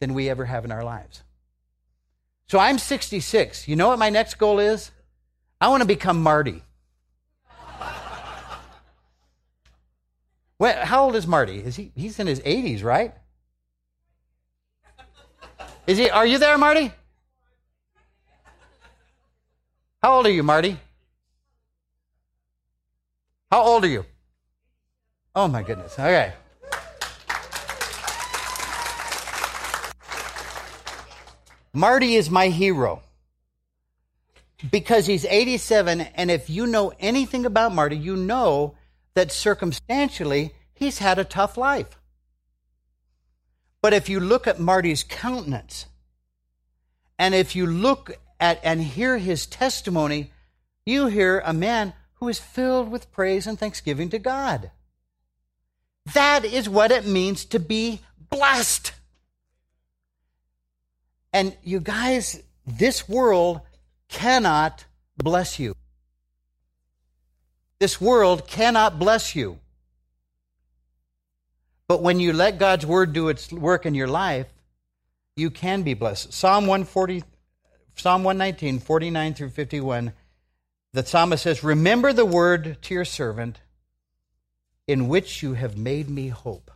than 0.00 0.14
we 0.14 0.28
ever 0.28 0.46
have 0.46 0.64
in 0.64 0.72
our 0.72 0.82
lives. 0.82 1.22
So 2.48 2.58
I'm 2.58 2.78
66. 2.78 3.68
You 3.68 3.76
know 3.76 3.88
what 3.88 3.98
my 3.98 4.10
next 4.10 4.34
goal 4.34 4.58
is? 4.58 4.90
I 5.60 5.68
want 5.68 5.82
to 5.82 5.86
become 5.86 6.22
Marty. 6.22 6.62
Well, 10.58 10.84
how 10.84 11.04
old 11.04 11.16
is 11.16 11.26
Marty? 11.26 11.58
Is 11.58 11.76
he? 11.76 11.92
He's 11.94 12.18
in 12.18 12.26
his 12.26 12.40
80s, 12.40 12.84
right? 12.84 13.14
Is 15.86 15.98
he? 15.98 16.08
Are 16.08 16.26
you 16.26 16.38
there, 16.38 16.56
Marty? 16.56 16.92
How 20.02 20.14
old 20.16 20.26
are 20.26 20.30
you, 20.30 20.42
Marty? 20.42 20.78
How 23.52 23.62
old 23.64 23.84
are 23.84 23.88
you? 23.88 24.06
Oh 25.36 25.46
my 25.46 25.62
goodness. 25.62 25.98
Okay. 25.98 26.32
Marty 31.74 32.14
is 32.14 32.30
my 32.30 32.48
hero 32.48 33.02
because 34.70 35.04
he's 35.04 35.26
87. 35.26 36.00
And 36.00 36.30
if 36.30 36.48
you 36.48 36.66
know 36.66 36.94
anything 36.98 37.44
about 37.44 37.74
Marty, 37.74 37.94
you 37.94 38.16
know 38.16 38.74
that 39.12 39.30
circumstantially 39.30 40.54
he's 40.72 41.00
had 41.00 41.18
a 41.18 41.24
tough 41.24 41.58
life. 41.58 42.00
But 43.82 43.92
if 43.92 44.08
you 44.08 44.18
look 44.18 44.46
at 44.46 44.60
Marty's 44.60 45.02
countenance, 45.02 45.84
and 47.18 47.34
if 47.34 47.54
you 47.54 47.66
look 47.66 48.16
at 48.40 48.60
and 48.64 48.80
hear 48.80 49.18
his 49.18 49.44
testimony, 49.44 50.30
you 50.86 51.08
hear 51.08 51.42
a 51.44 51.52
man 51.52 51.92
who 52.22 52.28
is 52.28 52.38
filled 52.38 52.88
with 52.88 53.10
praise 53.10 53.48
and 53.48 53.58
thanksgiving 53.58 54.08
to 54.08 54.16
God. 54.16 54.70
That 56.14 56.44
is 56.44 56.68
what 56.68 56.92
it 56.92 57.04
means 57.04 57.44
to 57.46 57.58
be 57.58 57.98
blessed. 58.30 58.92
And 61.32 61.56
you 61.64 61.80
guys, 61.80 62.40
this 62.64 63.08
world 63.08 63.62
cannot 64.08 64.84
bless 65.16 65.58
you. 65.58 65.74
This 67.80 68.00
world 68.00 68.46
cannot 68.46 69.00
bless 69.00 69.34
you. 69.34 69.58
But 71.88 72.02
when 72.02 72.20
you 72.20 72.32
let 72.32 72.56
God's 72.56 72.86
word 72.86 73.12
do 73.12 73.30
its 73.30 73.52
work 73.52 73.84
in 73.84 73.96
your 73.96 74.06
life, 74.06 74.46
you 75.34 75.50
can 75.50 75.82
be 75.82 75.94
blessed. 75.94 76.32
Psalm 76.32 76.68
140, 76.68 77.24
Psalm 77.96 78.22
119, 78.22 78.78
49 78.78 79.34
through 79.34 79.50
51, 79.50 80.12
the 80.92 81.04
psalmist 81.04 81.42
says, 81.42 81.64
Remember 81.64 82.12
the 82.12 82.26
word 82.26 82.78
to 82.82 82.94
your 82.94 83.04
servant 83.04 83.60
in 84.86 85.08
which 85.08 85.42
you 85.42 85.54
have 85.54 85.76
made 85.76 86.10
me 86.10 86.28
hope. 86.28 86.70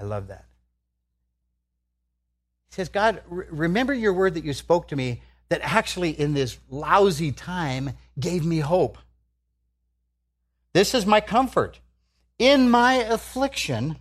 I 0.00 0.04
love 0.04 0.28
that. 0.28 0.44
He 2.68 2.74
says, 2.74 2.88
God, 2.88 3.22
remember 3.28 3.92
your 3.92 4.12
word 4.12 4.34
that 4.34 4.44
you 4.44 4.52
spoke 4.52 4.88
to 4.88 4.96
me 4.96 5.22
that 5.48 5.60
actually 5.62 6.10
in 6.10 6.34
this 6.34 6.58
lousy 6.68 7.32
time 7.32 7.90
gave 8.18 8.44
me 8.44 8.60
hope. 8.60 8.96
This 10.72 10.94
is 10.94 11.04
my 11.04 11.20
comfort. 11.20 11.80
In 12.38 12.70
my 12.70 12.94
affliction, 12.94 13.96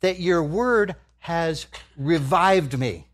that 0.00 0.20
your 0.20 0.42
word 0.42 0.96
has 1.18 1.66
revived 1.96 2.78
me. 2.78 3.06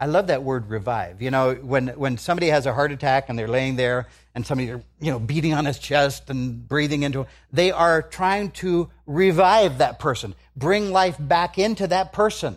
I 0.00 0.06
love 0.06 0.28
that 0.28 0.42
word 0.42 0.70
revive. 0.70 1.20
You 1.20 1.30
know, 1.30 1.54
when, 1.54 1.88
when 1.88 2.16
somebody 2.16 2.48
has 2.48 2.64
a 2.64 2.72
heart 2.72 2.90
attack 2.90 3.28
and 3.28 3.38
they're 3.38 3.46
laying 3.46 3.76
there 3.76 4.08
and 4.34 4.46
somebody, 4.46 4.68
you 4.68 5.10
know, 5.10 5.18
beating 5.18 5.52
on 5.52 5.66
his 5.66 5.78
chest 5.78 6.30
and 6.30 6.66
breathing 6.66 7.02
into 7.02 7.26
they 7.52 7.70
are 7.70 8.00
trying 8.00 8.50
to 8.52 8.88
revive 9.06 9.78
that 9.78 9.98
person, 9.98 10.34
bring 10.56 10.90
life 10.90 11.16
back 11.20 11.58
into 11.58 11.86
that 11.88 12.14
person. 12.14 12.56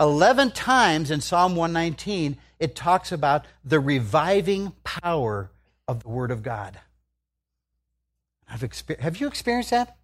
11 0.00 0.52
times 0.52 1.10
in 1.10 1.20
Psalm 1.20 1.54
119, 1.54 2.38
it 2.58 2.74
talks 2.74 3.12
about 3.12 3.44
the 3.62 3.78
reviving 3.78 4.72
power 4.84 5.50
of 5.86 6.02
the 6.02 6.08
Word 6.08 6.30
of 6.30 6.42
God. 6.42 6.80
I've 8.48 8.60
exper- 8.60 9.00
have 9.00 9.20
you 9.20 9.26
experienced 9.26 9.70
that? 9.70 9.96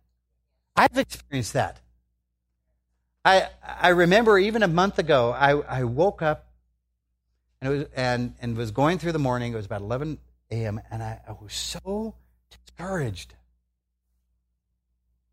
I've 0.77 0.99
experienced 0.99 1.55
that. 1.55 1.81
I, 3.25 3.49
I 3.63 3.89
remember 3.91 4.39
even 4.39 4.63
a 4.63 4.69
month 4.69 4.99
ago, 4.99 5.33
I, 5.33 5.53
I 5.53 5.85
woke 5.85 6.23
up 6.23 6.47
and, 7.61 7.71
was, 7.71 7.87
and, 7.95 8.35
and 8.41 8.57
was 8.57 8.71
going 8.71 8.99
through 8.99 9.13
the 9.13 9.19
morning. 9.19 9.53
It 9.53 9.57
was 9.57 9.67
about 9.67 9.83
11 9.83 10.19
a.m., 10.51 10.81
and 10.91 11.03
I, 11.03 11.21
I 11.29 11.33
was 11.33 11.53
so 11.53 12.15
discouraged. 12.51 13.35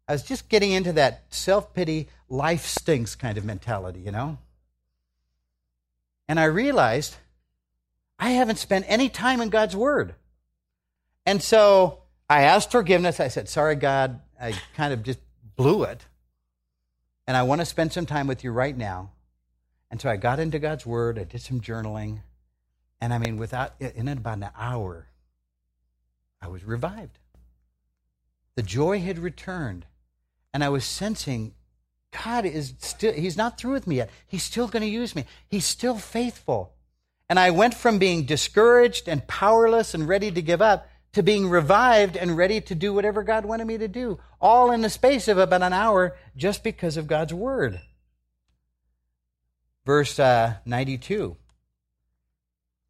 I 0.07 0.13
was 0.13 0.23
just 0.23 0.49
getting 0.49 0.71
into 0.71 0.93
that 0.93 1.23
self 1.29 1.73
pity, 1.73 2.07
life 2.29 2.65
stinks 2.65 3.15
kind 3.15 3.37
of 3.37 3.45
mentality, 3.45 3.99
you 3.99 4.11
know? 4.11 4.37
And 6.27 6.39
I 6.39 6.45
realized 6.45 7.15
I 8.19 8.31
haven't 8.31 8.57
spent 8.57 8.85
any 8.87 9.09
time 9.09 9.41
in 9.41 9.49
God's 9.49 9.75
Word. 9.75 10.15
And 11.25 11.41
so 11.41 11.99
I 12.29 12.43
asked 12.43 12.71
forgiveness. 12.71 13.19
I 13.19 13.27
said, 13.29 13.47
Sorry, 13.47 13.75
God, 13.75 14.19
I 14.41 14.53
kind 14.75 14.93
of 14.93 15.03
just 15.03 15.19
blew 15.55 15.83
it. 15.83 16.05
And 17.27 17.35
I 17.35 17.43
want 17.43 17.61
to 17.61 17.65
spend 17.65 17.93
some 17.93 18.05
time 18.05 18.27
with 18.27 18.43
you 18.43 18.51
right 18.51 18.75
now. 18.75 19.11
And 19.91 20.01
so 20.01 20.09
I 20.09 20.17
got 20.17 20.39
into 20.39 20.59
God's 20.59 20.85
Word. 20.85 21.19
I 21.19 21.23
did 21.23 21.41
some 21.41 21.61
journaling. 21.61 22.21
And 22.99 23.13
I 23.13 23.17
mean, 23.17 23.37
without, 23.37 23.73
in 23.79 24.07
about 24.07 24.37
an 24.37 24.49
hour, 24.57 25.07
I 26.41 26.47
was 26.47 26.63
revived. 26.63 27.19
The 28.55 28.63
joy 28.63 28.99
had 28.99 29.19
returned. 29.19 29.85
And 30.53 30.63
I 30.63 30.69
was 30.69 30.85
sensing 30.85 31.53
God 32.11 32.45
is 32.45 32.73
still, 32.79 33.13
He's 33.13 33.37
not 33.37 33.57
through 33.57 33.73
with 33.73 33.87
me 33.87 33.97
yet. 33.97 34.09
He's 34.27 34.43
still 34.43 34.67
going 34.67 34.81
to 34.81 34.87
use 34.87 35.15
me. 35.15 35.25
He's 35.47 35.65
still 35.65 35.97
faithful. 35.97 36.73
And 37.29 37.37
I 37.39 37.51
went 37.51 37.73
from 37.73 37.99
being 37.99 38.23
discouraged 38.23 39.09
and 39.09 39.27
powerless 39.27 39.93
and 39.93 40.07
ready 40.07 40.31
to 40.31 40.41
give 40.41 40.61
up 40.61 40.89
to 41.13 41.23
being 41.23 41.49
revived 41.49 42.15
and 42.15 42.37
ready 42.37 42.61
to 42.61 42.75
do 42.75 42.93
whatever 42.93 43.23
God 43.23 43.45
wanted 43.45 43.65
me 43.65 43.77
to 43.77 43.87
do, 43.87 44.19
all 44.39 44.71
in 44.71 44.81
the 44.81 44.89
space 44.89 45.27
of 45.27 45.37
about 45.37 45.63
an 45.63 45.73
hour 45.73 46.15
just 46.35 46.63
because 46.63 46.97
of 46.97 47.07
God's 47.07 47.33
word. 47.33 47.81
Verse 49.85 50.19
uh, 50.19 50.55
92 50.65 51.35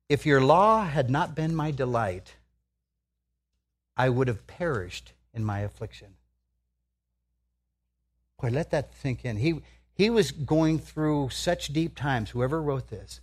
If 0.09 0.25
your 0.25 0.41
law 0.41 0.83
had 0.83 1.09
not 1.09 1.35
been 1.35 1.55
my 1.55 1.71
delight, 1.71 2.35
I 3.95 4.09
would 4.09 4.27
have 4.27 4.47
perished 4.47 5.13
in 5.33 5.43
my 5.43 5.59
affliction. 5.59 6.15
Boy, 8.41 8.49
let 8.49 8.71
that 8.71 8.93
sink 9.01 9.25
in. 9.25 9.37
He, 9.37 9.61
he 9.93 10.09
was 10.09 10.31
going 10.31 10.79
through 10.79 11.29
such 11.29 11.73
deep 11.73 11.95
times, 11.95 12.29
whoever 12.29 12.61
wrote 12.61 12.89
this. 12.89 13.19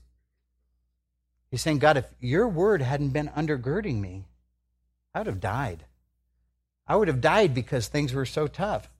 He's 1.50 1.62
saying, 1.62 1.78
God, 1.78 1.96
if 1.96 2.06
your 2.20 2.48
word 2.48 2.82
hadn't 2.82 3.10
been 3.10 3.28
undergirding 3.28 4.00
me, 4.00 4.24
I 5.14 5.20
would 5.20 5.26
have 5.26 5.40
died. 5.40 5.84
I 6.86 6.96
would 6.96 7.08
have 7.08 7.20
died 7.20 7.54
because 7.54 7.86
things 7.86 8.12
were 8.12 8.26
so 8.26 8.46
tough. 8.46 8.90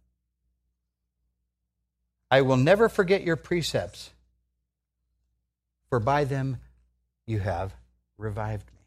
I 2.30 2.40
will 2.42 2.56
never 2.56 2.88
forget 2.88 3.22
your 3.22 3.36
precepts, 3.36 4.10
for 5.88 6.00
by 6.00 6.24
them 6.24 6.58
you 7.26 7.40
have 7.40 7.74
revived 8.16 8.66
me. 8.66 8.80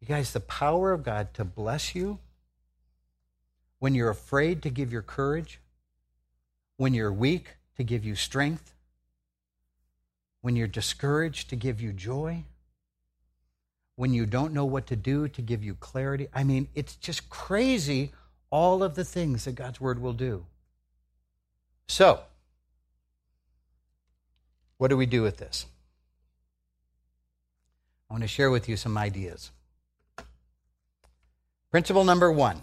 You 0.00 0.06
guys, 0.06 0.32
the 0.32 0.40
power 0.40 0.92
of 0.92 1.02
God 1.02 1.32
to 1.34 1.44
bless 1.44 1.94
you 1.94 2.18
when 3.78 3.94
you're 3.94 4.10
afraid 4.10 4.62
to 4.62 4.70
give 4.70 4.92
your 4.92 5.02
courage, 5.02 5.60
when 6.76 6.94
you're 6.94 7.12
weak 7.12 7.56
to 7.76 7.84
give 7.84 8.04
you 8.04 8.14
strength, 8.14 8.74
when 10.42 10.54
you're 10.54 10.68
discouraged 10.68 11.50
to 11.50 11.56
give 11.56 11.80
you 11.80 11.92
joy, 11.92 12.44
when 13.96 14.12
you 14.12 14.26
don't 14.26 14.52
know 14.52 14.64
what 14.64 14.86
to 14.86 14.96
do 14.96 15.26
to 15.28 15.42
give 15.42 15.64
you 15.64 15.74
clarity. 15.74 16.28
I 16.32 16.44
mean, 16.44 16.68
it's 16.74 16.94
just 16.96 17.28
crazy 17.28 18.12
all 18.50 18.82
of 18.82 18.94
the 18.94 19.04
things 19.04 19.44
that 19.44 19.54
God's 19.54 19.80
Word 19.80 20.00
will 20.00 20.12
do. 20.12 20.44
So, 21.88 22.20
what 24.78 24.88
do 24.88 24.96
we 24.96 25.06
do 25.06 25.22
with 25.22 25.38
this? 25.38 25.66
I 28.08 28.14
want 28.14 28.22
to 28.22 28.28
share 28.28 28.50
with 28.50 28.68
you 28.68 28.76
some 28.76 28.96
ideas. 28.96 29.50
Principle 31.70 32.04
number 32.04 32.30
one 32.30 32.62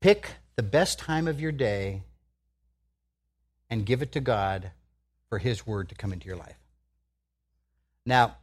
Pick 0.00 0.30
the 0.56 0.62
best 0.62 0.98
time 0.98 1.28
of 1.28 1.40
your 1.40 1.52
day 1.52 2.02
and 3.68 3.84
give 3.84 4.00
it 4.02 4.12
to 4.12 4.20
God 4.20 4.70
for 5.28 5.38
His 5.38 5.66
word 5.66 5.90
to 5.90 5.94
come 5.94 6.12
into 6.12 6.26
your 6.26 6.36
life. 6.36 6.56
Now, 8.06 8.36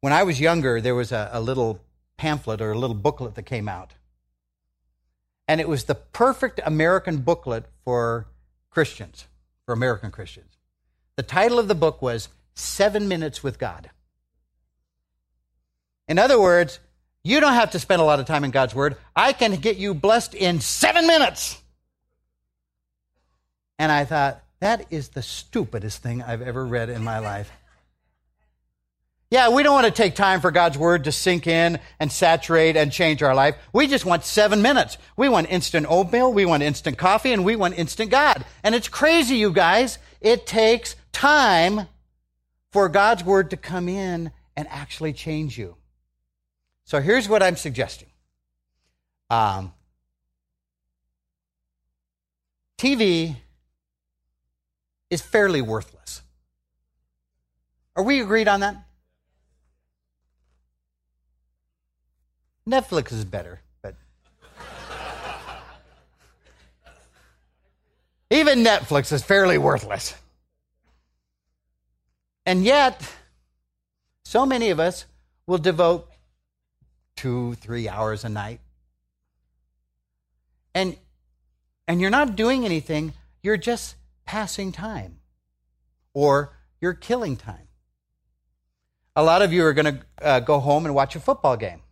when 0.00 0.12
I 0.12 0.22
was 0.22 0.40
younger, 0.40 0.80
there 0.80 0.94
was 0.94 1.12
a, 1.12 1.30
a 1.32 1.40
little 1.40 1.80
pamphlet 2.16 2.60
or 2.60 2.72
a 2.72 2.78
little 2.78 2.96
booklet 2.96 3.34
that 3.34 3.42
came 3.42 3.68
out. 3.68 3.94
And 5.48 5.60
it 5.60 5.68
was 5.68 5.84
the 5.84 5.94
perfect 5.94 6.60
American 6.64 7.18
booklet 7.18 7.66
for 7.84 8.26
Christians, 8.70 9.26
for 9.66 9.72
American 9.72 10.10
Christians. 10.10 10.52
The 11.16 11.22
title 11.22 11.58
of 11.58 11.68
the 11.68 11.74
book 11.74 12.00
was 12.00 12.28
Seven 12.54 13.08
Minutes 13.08 13.42
with 13.42 13.58
God. 13.58 13.90
In 16.08 16.18
other 16.18 16.40
words, 16.40 16.78
you 17.22 17.40
don't 17.40 17.54
have 17.54 17.72
to 17.72 17.78
spend 17.78 18.00
a 18.00 18.04
lot 18.04 18.20
of 18.20 18.26
time 18.26 18.44
in 18.44 18.50
God's 18.50 18.74
Word. 18.74 18.96
I 19.14 19.32
can 19.32 19.56
get 19.56 19.76
you 19.76 19.92
blessed 19.92 20.34
in 20.34 20.60
seven 20.60 21.06
minutes. 21.06 21.60
And 23.78 23.92
I 23.92 24.04
thought, 24.04 24.42
that 24.60 24.86
is 24.90 25.10
the 25.10 25.22
stupidest 25.22 26.02
thing 26.02 26.22
I've 26.22 26.42
ever 26.42 26.64
read 26.64 26.90
in 26.90 27.02
my 27.02 27.18
life. 27.18 27.50
Yeah, 29.30 29.50
we 29.50 29.62
don't 29.62 29.74
want 29.74 29.86
to 29.86 29.92
take 29.92 30.16
time 30.16 30.40
for 30.40 30.50
God's 30.50 30.76
word 30.76 31.04
to 31.04 31.12
sink 31.12 31.46
in 31.46 31.78
and 32.00 32.10
saturate 32.10 32.76
and 32.76 32.90
change 32.90 33.22
our 33.22 33.34
life. 33.34 33.54
We 33.72 33.86
just 33.86 34.04
want 34.04 34.24
seven 34.24 34.60
minutes. 34.60 34.98
We 35.16 35.28
want 35.28 35.48
instant 35.50 35.86
oatmeal, 35.88 36.32
we 36.32 36.44
want 36.44 36.64
instant 36.64 36.98
coffee, 36.98 37.32
and 37.32 37.44
we 37.44 37.54
want 37.54 37.78
instant 37.78 38.10
God. 38.10 38.44
And 38.64 38.74
it's 38.74 38.88
crazy, 38.88 39.36
you 39.36 39.52
guys. 39.52 39.98
It 40.20 40.46
takes 40.46 40.96
time 41.12 41.86
for 42.72 42.88
God's 42.88 43.22
word 43.22 43.50
to 43.50 43.56
come 43.56 43.88
in 43.88 44.32
and 44.56 44.66
actually 44.68 45.12
change 45.12 45.56
you. 45.56 45.76
So 46.84 47.00
here's 47.00 47.28
what 47.28 47.40
I'm 47.40 47.56
suggesting. 47.56 48.08
Um, 49.30 49.72
TV 52.78 53.36
is 55.08 55.22
fairly 55.22 55.62
worthless. 55.62 56.22
Are 57.94 58.02
we 58.02 58.20
agreed 58.20 58.48
on 58.48 58.60
that? 58.60 58.74
Netflix 62.68 63.12
is 63.12 63.24
better, 63.24 63.60
but 63.82 63.94
even 68.30 68.62
Netflix 68.64 69.12
is 69.12 69.22
fairly 69.22 69.58
worthless. 69.58 70.14
And 72.46 72.64
yet, 72.64 73.02
so 74.24 74.46
many 74.46 74.70
of 74.70 74.80
us 74.80 75.06
will 75.46 75.58
devote 75.58 76.08
two, 77.16 77.54
three 77.56 77.88
hours 77.88 78.24
a 78.24 78.28
night. 78.28 78.60
And, 80.74 80.96
and 81.88 82.00
you're 82.00 82.10
not 82.10 82.36
doing 82.36 82.64
anything, 82.64 83.12
you're 83.42 83.56
just 83.56 83.96
passing 84.24 84.72
time 84.72 85.18
or 86.14 86.56
you're 86.80 86.94
killing 86.94 87.36
time. 87.36 87.68
A 89.16 89.22
lot 89.22 89.42
of 89.42 89.52
you 89.52 89.64
are 89.64 89.72
going 89.72 89.96
to 89.96 90.00
uh, 90.22 90.40
go 90.40 90.60
home 90.60 90.86
and 90.86 90.94
watch 90.94 91.16
a 91.16 91.20
football 91.20 91.56
game. 91.56 91.82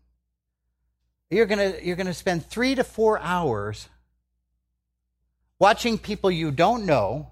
You're 1.30 1.46
going 1.46 1.72
to 1.72 1.84
you're 1.84 1.96
going 1.96 2.06
to 2.06 2.14
spend 2.14 2.46
three 2.46 2.74
to 2.74 2.84
four 2.84 3.18
hours 3.20 3.88
watching 5.58 5.98
people 5.98 6.30
you 6.30 6.50
don't 6.50 6.86
know 6.86 7.28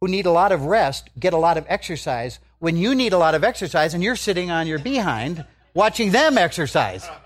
who 0.00 0.08
need 0.08 0.26
a 0.26 0.30
lot 0.30 0.52
of 0.52 0.64
rest 0.64 1.10
get 1.18 1.32
a 1.32 1.36
lot 1.36 1.58
of 1.58 1.66
exercise 1.68 2.38
when 2.58 2.76
you 2.76 2.94
need 2.94 3.12
a 3.12 3.18
lot 3.18 3.34
of 3.34 3.44
exercise 3.44 3.92
and 3.92 4.02
you're 4.02 4.16
sitting 4.16 4.50
on 4.50 4.66
your 4.66 4.78
behind 4.78 5.44
watching 5.74 6.10
them 6.10 6.38
exercise. 6.38 7.08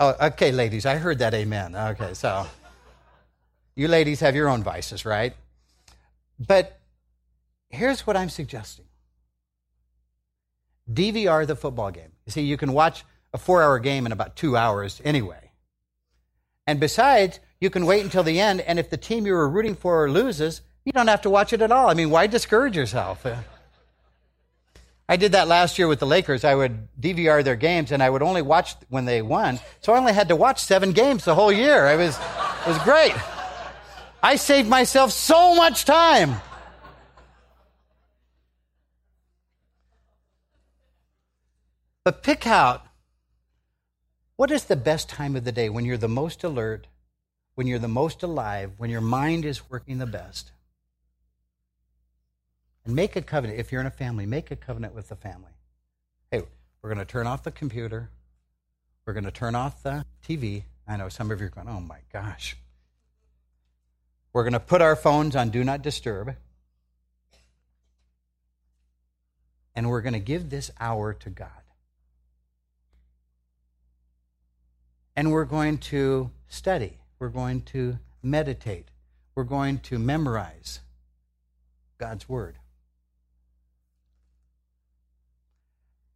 Oh, 0.00 0.12
okay, 0.20 0.50
ladies, 0.50 0.86
I 0.86 0.96
heard 0.96 1.20
that 1.20 1.34
amen. 1.34 1.76
Okay, 1.76 2.14
so 2.14 2.48
you 3.76 3.86
ladies 3.86 4.18
have 4.20 4.34
your 4.34 4.48
own 4.48 4.64
vices, 4.64 5.04
right? 5.04 5.34
But 6.36 6.80
here's 7.70 8.04
what 8.04 8.16
I'm 8.16 8.28
suggesting 8.28 8.86
DVR 10.92 11.46
the 11.46 11.56
football 11.56 11.90
game. 11.90 12.12
You 12.26 12.32
see, 12.32 12.42
you 12.42 12.56
can 12.56 12.72
watch 12.72 13.04
a 13.32 13.38
four 13.38 13.62
hour 13.62 13.78
game 13.78 14.06
in 14.06 14.12
about 14.12 14.36
two 14.36 14.56
hours 14.56 15.00
anyway. 15.04 15.50
And 16.66 16.80
besides, 16.80 17.40
you 17.60 17.70
can 17.70 17.86
wait 17.86 18.04
until 18.04 18.22
the 18.22 18.40
end, 18.40 18.60
and 18.60 18.78
if 18.78 18.90
the 18.90 18.96
team 18.96 19.26
you 19.26 19.32
were 19.32 19.48
rooting 19.48 19.74
for 19.74 20.10
loses, 20.10 20.62
you 20.84 20.92
don't 20.92 21.08
have 21.08 21.22
to 21.22 21.30
watch 21.30 21.52
it 21.52 21.62
at 21.62 21.72
all. 21.72 21.88
I 21.88 21.94
mean, 21.94 22.10
why 22.10 22.26
discourage 22.26 22.76
yourself? 22.76 23.24
Uh, 23.24 23.36
I 25.08 25.16
did 25.16 25.32
that 25.32 25.48
last 25.48 25.78
year 25.78 25.86
with 25.86 25.98
the 25.98 26.06
Lakers. 26.06 26.44
I 26.44 26.54
would 26.54 26.88
DVR 26.98 27.44
their 27.44 27.56
games, 27.56 27.92
and 27.92 28.02
I 28.02 28.08
would 28.08 28.22
only 28.22 28.42
watch 28.42 28.74
when 28.88 29.04
they 29.04 29.20
won. 29.20 29.60
So 29.80 29.92
I 29.92 29.98
only 29.98 30.14
had 30.14 30.28
to 30.28 30.36
watch 30.36 30.60
seven 30.60 30.92
games 30.92 31.24
the 31.24 31.34
whole 31.34 31.52
year. 31.52 31.86
It 31.88 31.96
was, 31.96 32.16
it 32.16 32.68
was 32.68 32.78
great. 32.78 33.14
I 34.22 34.36
saved 34.36 34.68
myself 34.68 35.12
so 35.12 35.54
much 35.54 35.84
time. 35.84 36.36
But 42.04 42.22
pick 42.22 42.46
out 42.46 42.86
what 44.36 44.50
is 44.50 44.64
the 44.64 44.76
best 44.76 45.08
time 45.08 45.36
of 45.36 45.44
the 45.44 45.52
day 45.52 45.70
when 45.70 45.86
you're 45.86 45.96
the 45.96 46.06
most 46.06 46.44
alert, 46.44 46.86
when 47.54 47.66
you're 47.66 47.78
the 47.78 47.88
most 47.88 48.22
alive, 48.22 48.72
when 48.76 48.90
your 48.90 49.00
mind 49.00 49.46
is 49.46 49.70
working 49.70 49.98
the 49.98 50.06
best. 50.06 50.52
And 52.84 52.94
make 52.94 53.16
a 53.16 53.22
covenant. 53.22 53.58
If 53.58 53.72
you're 53.72 53.80
in 53.80 53.86
a 53.86 53.90
family, 53.90 54.26
make 54.26 54.50
a 54.50 54.56
covenant 54.56 54.94
with 54.94 55.08
the 55.08 55.16
family. 55.16 55.52
Hey, 56.30 56.42
we're 56.82 56.92
going 56.92 57.04
to 57.04 57.10
turn 57.10 57.26
off 57.26 57.42
the 57.42 57.50
computer. 57.50 58.10
We're 59.06 59.14
going 59.14 59.24
to 59.24 59.30
turn 59.30 59.54
off 59.54 59.82
the 59.82 60.04
TV. 60.26 60.64
I 60.86 60.98
know 60.98 61.08
some 61.08 61.30
of 61.30 61.40
you 61.40 61.46
are 61.46 61.50
going, 61.50 61.68
oh 61.68 61.80
my 61.80 62.00
gosh. 62.12 62.58
We're 64.34 64.42
going 64.42 64.52
to 64.52 64.60
put 64.60 64.82
our 64.82 64.96
phones 64.96 65.34
on 65.36 65.48
Do 65.48 65.64
Not 65.64 65.80
Disturb. 65.80 66.34
And 69.74 69.88
we're 69.88 70.02
going 70.02 70.12
to 70.12 70.20
give 70.20 70.50
this 70.50 70.70
hour 70.78 71.14
to 71.14 71.30
God. 71.30 71.63
And 75.16 75.30
we're 75.30 75.44
going 75.44 75.78
to 75.78 76.30
study. 76.48 76.98
We're 77.18 77.28
going 77.28 77.62
to 77.62 77.98
meditate. 78.22 78.88
We're 79.34 79.44
going 79.44 79.78
to 79.80 79.98
memorize 79.98 80.80
God's 81.98 82.28
Word. 82.28 82.58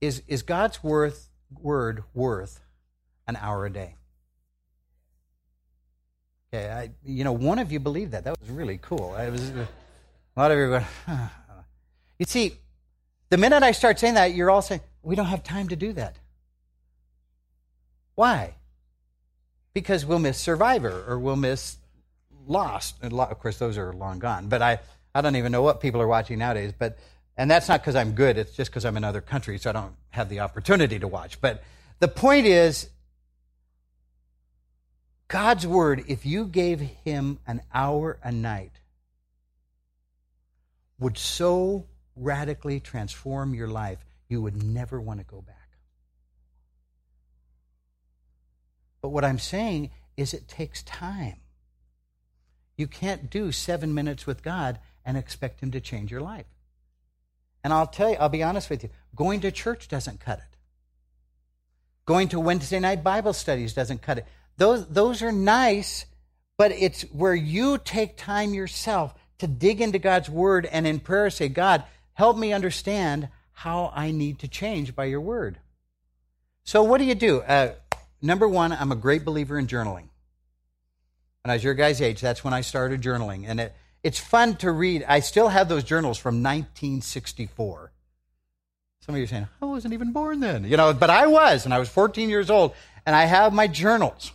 Is, 0.00 0.22
is 0.26 0.42
God's 0.42 0.82
worth, 0.82 1.28
Word 1.60 2.04
worth 2.14 2.60
an 3.26 3.36
hour 3.36 3.66
a 3.66 3.70
day? 3.70 3.94
Okay, 6.52 6.70
I, 6.70 6.90
you 7.04 7.24
know, 7.24 7.32
one 7.32 7.58
of 7.58 7.70
you 7.70 7.78
believed 7.78 8.12
that. 8.12 8.24
That 8.24 8.40
was 8.40 8.50
really 8.50 8.78
cool. 8.80 9.14
I 9.16 9.28
was, 9.28 9.50
a 9.50 9.68
lot 10.36 10.50
of 10.50 10.58
you 10.58 10.68
going, 10.68 10.86
You 12.18 12.26
see, 12.26 12.54
the 13.28 13.36
minute 13.36 13.62
I 13.62 13.72
start 13.72 13.98
saying 13.98 14.14
that, 14.14 14.34
you're 14.34 14.50
all 14.50 14.62
saying, 14.62 14.80
we 15.02 15.14
don't 15.14 15.26
have 15.26 15.44
time 15.44 15.68
to 15.68 15.76
do 15.76 15.92
that. 15.92 16.16
Why? 18.14 18.54
Because 19.78 20.04
we'll 20.04 20.18
miss 20.18 20.38
Survivor 20.38 21.04
or 21.08 21.18
we'll 21.18 21.36
miss 21.36 21.76
Lost. 22.46 22.96
Of 23.02 23.38
course, 23.40 23.58
those 23.58 23.76
are 23.76 23.92
long 23.92 24.18
gone. 24.18 24.48
But 24.48 24.62
I, 24.62 24.78
I 25.14 25.20
don't 25.20 25.36
even 25.36 25.52
know 25.52 25.62
what 25.62 25.80
people 25.80 26.00
are 26.00 26.06
watching 26.06 26.38
nowadays. 26.38 26.72
But 26.76 26.98
and 27.36 27.50
that's 27.50 27.68
not 27.68 27.80
because 27.80 27.94
I'm 27.94 28.12
good. 28.12 28.38
It's 28.38 28.56
just 28.56 28.70
because 28.70 28.84
I'm 28.84 28.96
in 28.96 29.04
other 29.04 29.20
countries, 29.20 29.62
so 29.62 29.70
I 29.70 29.72
don't 29.74 29.94
have 30.10 30.28
the 30.28 30.40
opportunity 30.40 30.98
to 30.98 31.06
watch. 31.06 31.40
But 31.40 31.62
the 32.00 32.08
point 32.08 32.46
is, 32.46 32.88
God's 35.28 35.66
word. 35.66 36.04
If 36.08 36.24
you 36.24 36.46
gave 36.46 36.80
Him 36.80 37.38
an 37.46 37.60
hour 37.72 38.18
a 38.24 38.32
night, 38.32 38.72
would 40.98 41.18
so 41.18 41.86
radically 42.16 42.80
transform 42.80 43.54
your 43.54 43.68
life, 43.68 43.98
you 44.28 44.42
would 44.42 44.62
never 44.62 45.00
want 45.00 45.20
to 45.20 45.26
go 45.26 45.42
back. 45.42 45.57
But 49.00 49.10
what 49.10 49.24
I'm 49.24 49.38
saying 49.38 49.90
is 50.16 50.34
it 50.34 50.48
takes 50.48 50.82
time. 50.82 51.36
You 52.76 52.86
can't 52.86 53.30
do 53.30 53.52
seven 53.52 53.94
minutes 53.94 54.26
with 54.26 54.42
God 54.42 54.78
and 55.04 55.16
expect 55.16 55.60
Him 55.60 55.70
to 55.72 55.80
change 55.80 56.10
your 56.10 56.20
life. 56.20 56.46
And 57.64 57.72
I'll 57.72 57.86
tell 57.86 58.10
you, 58.10 58.16
I'll 58.16 58.28
be 58.28 58.42
honest 58.42 58.70
with 58.70 58.82
you, 58.82 58.90
going 59.14 59.40
to 59.40 59.50
church 59.50 59.88
doesn't 59.88 60.20
cut 60.20 60.38
it. 60.38 60.56
Going 62.06 62.28
to 62.28 62.40
Wednesday 62.40 62.80
night 62.80 63.04
Bible 63.04 63.32
studies 63.32 63.74
doesn't 63.74 64.00
cut 64.00 64.18
it. 64.18 64.26
Those, 64.56 64.86
those 64.88 65.22
are 65.22 65.32
nice, 65.32 66.06
but 66.56 66.72
it's 66.72 67.02
where 67.02 67.34
you 67.34 67.78
take 67.78 68.16
time 68.16 68.54
yourself 68.54 69.14
to 69.38 69.46
dig 69.46 69.80
into 69.80 69.98
God's 69.98 70.28
word 70.28 70.66
and 70.66 70.86
in 70.86 71.00
prayer 71.00 71.30
say, 71.30 71.48
God, 71.48 71.84
help 72.14 72.36
me 72.36 72.52
understand 72.52 73.28
how 73.52 73.92
I 73.94 74.10
need 74.10 74.38
to 74.40 74.48
change 74.48 74.94
by 74.94 75.04
your 75.04 75.20
word. 75.20 75.58
So, 76.64 76.82
what 76.82 76.98
do 76.98 77.04
you 77.04 77.14
do? 77.14 77.40
Uh, 77.40 77.74
Number 78.20 78.48
one, 78.48 78.72
I'm 78.72 78.92
a 78.92 78.96
great 78.96 79.24
believer 79.24 79.58
in 79.58 79.66
journaling. 79.66 80.08
And 81.44 81.52
as 81.52 81.62
your 81.62 81.74
guys' 81.74 82.02
age, 82.02 82.20
that's 82.20 82.42
when 82.42 82.52
I 82.52 82.60
started 82.62 83.00
journaling. 83.00 83.44
And 83.46 83.60
it, 83.60 83.74
it's 84.02 84.18
fun 84.18 84.56
to 84.56 84.70
read. 84.70 85.04
I 85.08 85.20
still 85.20 85.48
have 85.48 85.68
those 85.68 85.84
journals 85.84 86.18
from 86.18 86.42
1964. 86.42 87.92
Some 89.00 89.14
of 89.14 89.18
you 89.18 89.24
are 89.24 89.28
saying, 89.28 89.48
I 89.62 89.64
wasn't 89.64 89.94
even 89.94 90.12
born 90.12 90.40
then. 90.40 90.64
You 90.64 90.76
know, 90.76 90.92
but 90.92 91.10
I 91.10 91.26
was, 91.26 91.64
and 91.64 91.72
I 91.72 91.78
was 91.78 91.88
14 91.88 92.28
years 92.28 92.50
old, 92.50 92.74
and 93.06 93.14
I 93.14 93.24
have 93.24 93.52
my 93.52 93.66
journals. 93.66 94.32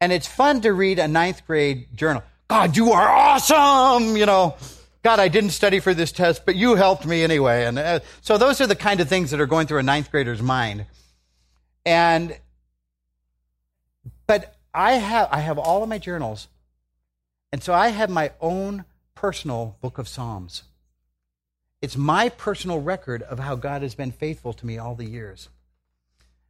And 0.00 0.12
it's 0.12 0.26
fun 0.26 0.60
to 0.60 0.72
read 0.72 0.98
a 0.98 1.08
ninth 1.08 1.46
grade 1.46 1.88
journal. 1.96 2.22
God, 2.48 2.76
you 2.76 2.92
are 2.92 3.08
awesome! 3.08 4.16
You 4.16 4.26
know, 4.26 4.56
God, 5.02 5.18
I 5.18 5.28
didn't 5.28 5.50
study 5.50 5.80
for 5.80 5.94
this 5.94 6.12
test, 6.12 6.44
but 6.46 6.54
you 6.54 6.76
helped 6.76 7.06
me 7.06 7.24
anyway. 7.24 7.64
And 7.64 7.78
uh, 7.78 8.00
so 8.20 8.38
those 8.38 8.60
are 8.60 8.66
the 8.66 8.76
kind 8.76 9.00
of 9.00 9.08
things 9.08 9.30
that 9.30 9.40
are 9.40 9.46
going 9.46 9.66
through 9.66 9.78
a 9.78 9.82
ninth 9.82 10.10
grader's 10.10 10.42
mind. 10.42 10.86
And 11.84 12.36
but 14.26 14.56
I 14.74 14.94
have 14.94 15.28
I 15.30 15.40
have 15.40 15.58
all 15.58 15.82
of 15.82 15.88
my 15.88 15.98
journals. 15.98 16.48
And 17.52 17.62
so 17.62 17.74
I 17.74 17.88
have 17.88 18.08
my 18.08 18.32
own 18.40 18.84
personal 19.14 19.76
book 19.80 19.98
of 19.98 20.08
Psalms. 20.08 20.62
It's 21.82 21.96
my 21.96 22.28
personal 22.28 22.80
record 22.80 23.22
of 23.22 23.38
how 23.38 23.56
God 23.56 23.82
has 23.82 23.94
been 23.94 24.12
faithful 24.12 24.52
to 24.54 24.66
me 24.66 24.78
all 24.78 24.94
the 24.94 25.04
years. 25.04 25.48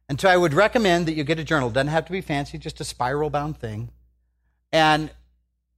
And 0.07 0.21
so 0.21 0.29
I 0.29 0.37
would 0.37 0.53
recommend 0.53 1.07
that 1.07 1.13
you 1.13 1.23
get 1.23 1.39
a 1.39 1.43
journal. 1.43 1.69
It 1.69 1.73
doesn't 1.73 1.87
have 1.87 2.05
to 2.05 2.11
be 2.11 2.21
fancy, 2.21 2.57
just 2.57 2.79
a 2.79 2.83
spiral 2.83 3.29
bound 3.29 3.57
thing. 3.57 3.89
And 4.71 5.11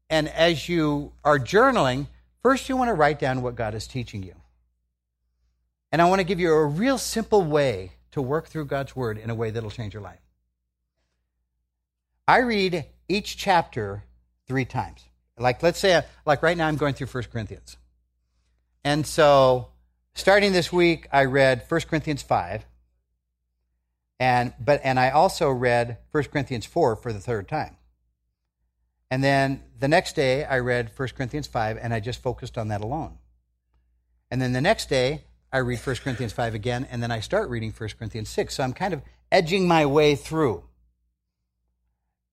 and 0.10 0.28
as 0.30 0.70
you 0.70 1.14
are 1.24 1.40
journaling, 1.40 2.08
First, 2.46 2.70
you 2.70 2.78
want 2.78 2.90
to 2.90 2.94
write 2.94 3.18
down 3.18 3.42
what 3.42 3.56
God 3.56 3.74
is 3.74 3.88
teaching 3.88 4.22
you. 4.22 4.36
And 5.92 6.00
I 6.00 6.08
want 6.08 6.20
to 6.20 6.24
give 6.24 6.40
you 6.40 6.54
a 6.54 6.64
real 6.64 7.00
simple 7.00 7.42
way 7.42 7.94
to 8.12 8.22
work 8.22 8.50
through 8.50 8.66
God's 8.66 8.96
Word 8.96 9.18
in 9.18 9.32
a 9.32 9.34
way 9.34 9.50
that'll 9.50 9.72
change 9.72 9.96
your 9.96 10.04
life. 10.04 10.20
I 12.28 12.40
read 12.40 12.86
each 13.08 13.38
chapter 13.38 14.04
three 14.48 14.66
times. 14.66 15.04
Like, 15.38 15.62
let's 15.62 15.80
say, 15.80 16.02
like 16.26 16.42
right 16.42 16.58
now, 16.58 16.68
I'm 16.68 16.78
going 16.78 16.94
through 16.94 17.08
1 17.08 17.26
Corinthians. 17.32 17.78
And 18.84 19.06
so, 19.06 19.70
starting 20.14 20.54
this 20.54 20.72
week, 20.72 21.08
I 21.12 21.26
read 21.26 21.64
1 21.68 21.82
Corinthians 21.82 22.22
5. 22.22 22.66
And, 24.20 24.54
but, 24.60 24.82
and 24.84 25.00
I 25.00 25.10
also 25.10 25.50
read 25.50 25.98
1 26.12 26.24
Corinthians 26.26 26.66
4 26.66 26.96
for 26.96 27.12
the 27.12 27.20
third 27.20 27.48
time. 27.48 27.76
And 29.12 29.24
then 29.24 29.62
the 29.80 29.88
next 29.88 30.16
day, 30.16 30.46
I 30.46 30.60
read 30.60 30.92
1 30.96 31.10
Corinthians 31.10 31.48
5, 31.48 31.78
and 31.82 31.94
I 31.94 32.00
just 32.00 32.22
focused 32.22 32.58
on 32.58 32.70
that 32.70 32.82
alone. 32.82 33.18
And 34.32 34.42
then 34.42 34.54
the 34.54 34.62
next 34.62 34.90
day, 34.90 35.26
I 35.52 35.60
read 35.60 35.80
1 35.80 35.96
Corinthians 35.98 36.34
5 36.34 36.56
again, 36.56 36.88
and 36.90 37.04
then 37.04 37.12
I 37.12 37.20
start 37.20 37.50
reading 37.50 37.72
1 37.72 37.90
Corinthians 38.00 38.30
6. 38.30 38.56
So 38.56 38.64
I'm 38.64 38.74
kind 38.74 38.94
of 38.94 39.02
edging 39.32 39.68
my 39.68 39.86
way 39.86 40.16
through. 40.16 40.64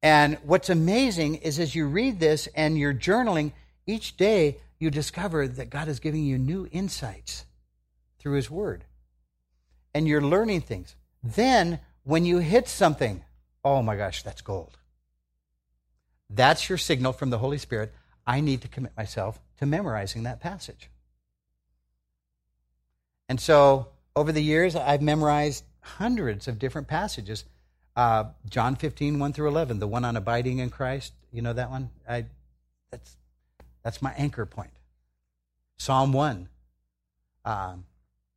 And 0.03 0.39
what's 0.43 0.69
amazing 0.69 1.37
is 1.37 1.59
as 1.59 1.75
you 1.75 1.87
read 1.87 2.19
this 2.19 2.49
and 2.55 2.77
you're 2.77 2.95
journaling, 2.95 3.53
each 3.87 4.17
day 4.17 4.59
you 4.79 4.91
discover 4.91 5.47
that 5.47 5.71
God 5.71 5.87
is 5.87 6.01
giving 6.01 6.25
you 6.25 6.39
new 6.39 6.69
insights 6.73 7.47
through 8.19 8.35
His 8.35 8.51
Word. 8.51 8.85
And 9.95 10.09
you're 10.09 10.23
learning 10.23 10.63
things. 10.63 10.97
Then, 11.23 11.79
when 12.03 12.25
you 12.25 12.39
hit 12.39 12.67
something, 12.67 13.23
oh 13.65 13.83
my 13.83 13.97
gosh, 13.97 14.23
that's 14.23 14.43
gold. 14.43 14.79
That's 16.29 16.69
your 16.69 16.79
signal 16.79 17.13
from 17.13 17.31
the 17.31 17.39
Holy 17.39 17.59
Spirit. 17.59 17.95
I 18.27 18.41
need 18.41 18.63
to 18.63 18.69
commit 18.69 18.97
myself 18.97 19.39
to 19.59 19.67
memorizing 19.67 20.25
that 20.25 20.41
passage. 20.41 20.91
And 23.29 23.41
so, 23.41 23.89
over 24.17 24.33
the 24.33 24.43
years, 24.43 24.75
I've 24.75 25.03
memorized 25.03 25.65
hundreds 25.81 26.49
of 26.49 26.59
different 26.59 26.89
passages. 26.89 27.45
Uh, 27.95 28.25
John 28.49 28.77
15, 28.77 29.19
1 29.19 29.33
through 29.33 29.49
11, 29.49 29.79
the 29.79 29.87
one 29.87 30.05
on 30.05 30.17
abiding 30.17 30.59
in 30.59 30.71
Christ. 30.71 31.13
You 31.31 31.43
know 31.43 31.53
that 31.53 31.71
one? 31.71 31.91
I, 32.09 32.25
that's, 32.91 33.17
that's 33.83 34.01
my 34.01 34.13
anchor 34.13 34.47
point. 34.47 34.71
Psalm 35.77 36.13
1, 36.13 36.49
um, 37.45 37.85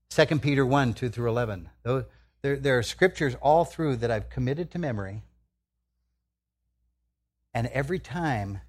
2 0.09 0.25
Peter 0.39 0.65
1, 0.65 0.93
2 0.93 1.09
through 1.09 1.29
11. 1.29 1.69
Those, 1.83 2.05
there, 2.41 2.57
there 2.57 2.77
are 2.77 2.83
scriptures 2.83 3.35
all 3.41 3.65
through 3.65 3.97
that 3.97 4.11
I've 4.11 4.29
committed 4.29 4.71
to 4.71 4.79
memory. 4.79 5.23
And 7.53 7.67
every 7.67 7.99
time 7.99 8.61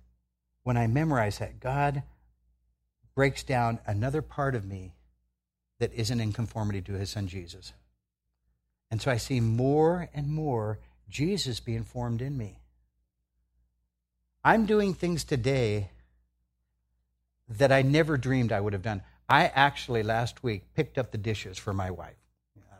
when 0.63 0.77
I 0.77 0.87
memorize 0.87 1.39
that, 1.39 1.61
God 1.61 2.03
breaks 3.15 3.43
down 3.43 3.81
another 3.87 4.23
part 4.23 4.55
of 4.55 4.65
me 4.65 4.93
that 5.79 5.93
isn't 5.93 6.21
in 6.21 6.33
conformity 6.33 6.81
to 6.83 6.93
his 6.93 7.11
son 7.11 7.27
Jesus. 7.27 7.73
And 8.91 9.03
so 9.03 9.11
I 9.11 9.17
see 9.17 9.41
more 9.41 10.09
and 10.15 10.29
more 10.29 10.79
Jesus 11.09 11.61
being 11.61 11.83
formed 11.83 12.23
in 12.23 12.37
me. 12.37 12.59
I'm 14.45 14.67
doing 14.67 14.95
things 14.95 15.25
today 15.25 15.91
that 17.49 17.73
I 17.73 17.83
never 17.83 18.17
dreamed 18.17 18.53
I 18.53 18.61
would 18.61 18.73
have 18.73 18.83
done. 18.83 19.03
I 19.29 19.47
actually 19.47 20.03
last 20.03 20.43
week 20.43 20.75
picked 20.75 20.99
up 20.99 21.11
the 21.11 21.19
dishes 21.19 21.59
for 21.59 21.73
my 21.73 21.91
wife. 21.91 22.17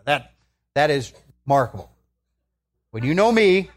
That 0.05 0.33
that 0.75 0.91
is 0.91 1.13
remarkable. 1.45 1.91
When 2.91 3.03
you 3.05 3.15
know 3.15 3.33
me, 3.33 3.71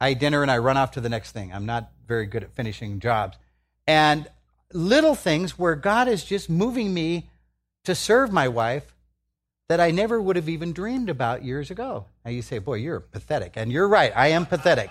I 0.00 0.10
eat 0.10 0.18
dinner 0.18 0.42
and 0.42 0.50
I 0.50 0.58
run 0.58 0.76
off 0.76 0.92
to 0.92 1.00
the 1.00 1.08
next 1.08 1.32
thing. 1.32 1.52
I'm 1.52 1.64
not 1.64 1.90
very 2.06 2.26
good 2.26 2.42
at 2.42 2.52
finishing 2.52 3.00
jobs. 3.00 3.38
And 3.86 4.28
little 4.72 5.14
things 5.14 5.58
where 5.58 5.74
God 5.74 6.08
is 6.08 6.24
just 6.24 6.50
moving 6.50 6.92
me 6.92 7.30
to 7.84 7.94
serve 7.94 8.32
my 8.32 8.48
wife 8.48 8.92
that 9.68 9.80
I 9.80 9.90
never 9.90 10.20
would 10.20 10.36
have 10.36 10.48
even 10.48 10.72
dreamed 10.72 11.08
about 11.08 11.44
years 11.44 11.70
ago. 11.70 12.06
Now 12.24 12.30
you 12.30 12.42
say, 12.42 12.58
boy, 12.58 12.74
you're 12.74 13.00
pathetic. 13.00 13.54
And 13.56 13.72
you're 13.72 13.88
right, 13.88 14.12
I 14.14 14.28
am 14.28 14.46
pathetic. 14.46 14.90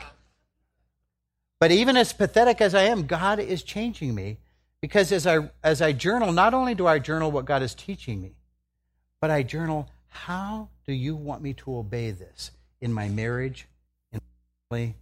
But 1.60 1.72
even 1.72 1.96
as 1.96 2.12
pathetic 2.12 2.60
as 2.60 2.76
I 2.76 2.84
am, 2.84 3.08
God 3.08 3.40
is 3.40 3.64
changing 3.64 4.14
me 4.14 4.38
because 4.82 5.12
as 5.12 5.26
I, 5.26 5.50
as 5.64 5.82
I 5.82 5.94
journal, 5.94 6.32
not 6.32 6.54
only 6.54 6.76
do 6.76 6.86
I 6.86 7.00
journal 7.00 7.32
what 7.32 7.46
God 7.46 7.64
is 7.64 7.74
teaching 7.74 8.22
me, 8.22 8.36
but 9.22 9.32
I 9.32 9.44
journal 9.44 9.90
how 10.10 10.70
do 10.86 10.94
you 10.94 11.16
want 11.16 11.42
me 11.42 11.54
to 11.54 11.78
obey 11.78 12.12
this 12.12 12.52
in 12.82 12.94
my 12.94 13.10
marriage, 13.10 13.68
in 14.12 14.20
my 14.20 14.78
family, 14.78 14.96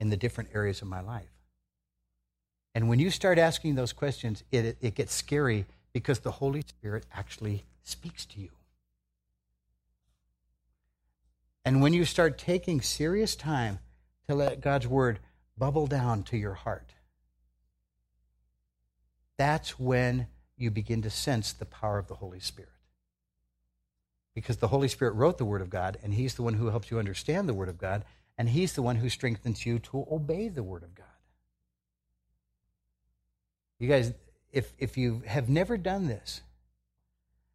in 0.00 0.10
the 0.10 0.16
different 0.16 0.50
areas 0.54 0.82
of 0.82 0.88
my 0.88 1.00
life? 1.00 1.28
And 2.74 2.88
when 2.88 2.98
you 2.98 3.10
start 3.10 3.38
asking 3.38 3.74
those 3.74 3.92
questions, 3.92 4.44
it, 4.50 4.76
it 4.80 4.94
gets 4.94 5.14
scary 5.14 5.66
because 5.92 6.20
the 6.20 6.30
Holy 6.30 6.62
Spirit 6.62 7.06
actually 7.12 7.64
speaks 7.82 8.24
to 8.26 8.40
you. 8.40 8.50
And 11.68 11.82
when 11.82 11.92
you 11.92 12.06
start 12.06 12.38
taking 12.38 12.80
serious 12.80 13.36
time 13.36 13.80
to 14.26 14.34
let 14.34 14.62
God's 14.62 14.86
word 14.86 15.18
bubble 15.58 15.86
down 15.86 16.22
to 16.22 16.36
your 16.38 16.54
heart, 16.54 16.94
that's 19.36 19.78
when 19.78 20.28
you 20.56 20.70
begin 20.70 21.02
to 21.02 21.10
sense 21.10 21.52
the 21.52 21.66
power 21.66 21.98
of 21.98 22.08
the 22.08 22.14
Holy 22.14 22.40
Spirit 22.40 22.72
because 24.34 24.56
the 24.56 24.68
Holy 24.68 24.88
Spirit 24.88 25.12
wrote 25.12 25.36
the 25.36 25.44
Word 25.44 25.60
of 25.60 25.68
God, 25.68 25.98
and 26.02 26.14
He's 26.14 26.36
the 26.36 26.42
one 26.42 26.54
who 26.54 26.70
helps 26.70 26.90
you 26.90 26.98
understand 26.98 27.46
the 27.46 27.52
Word 27.52 27.68
of 27.68 27.76
God, 27.76 28.02
and 28.38 28.48
He's 28.48 28.72
the 28.72 28.80
one 28.80 28.96
who 28.96 29.10
strengthens 29.10 29.66
you 29.66 29.78
to 29.78 30.06
obey 30.10 30.48
the 30.48 30.62
Word 30.62 30.84
of 30.84 30.94
God. 30.94 31.04
You 33.78 33.88
guys, 33.90 34.14
if, 34.52 34.72
if 34.78 34.96
you 34.96 35.22
have 35.26 35.50
never 35.50 35.76
done 35.76 36.06
this, 36.06 36.40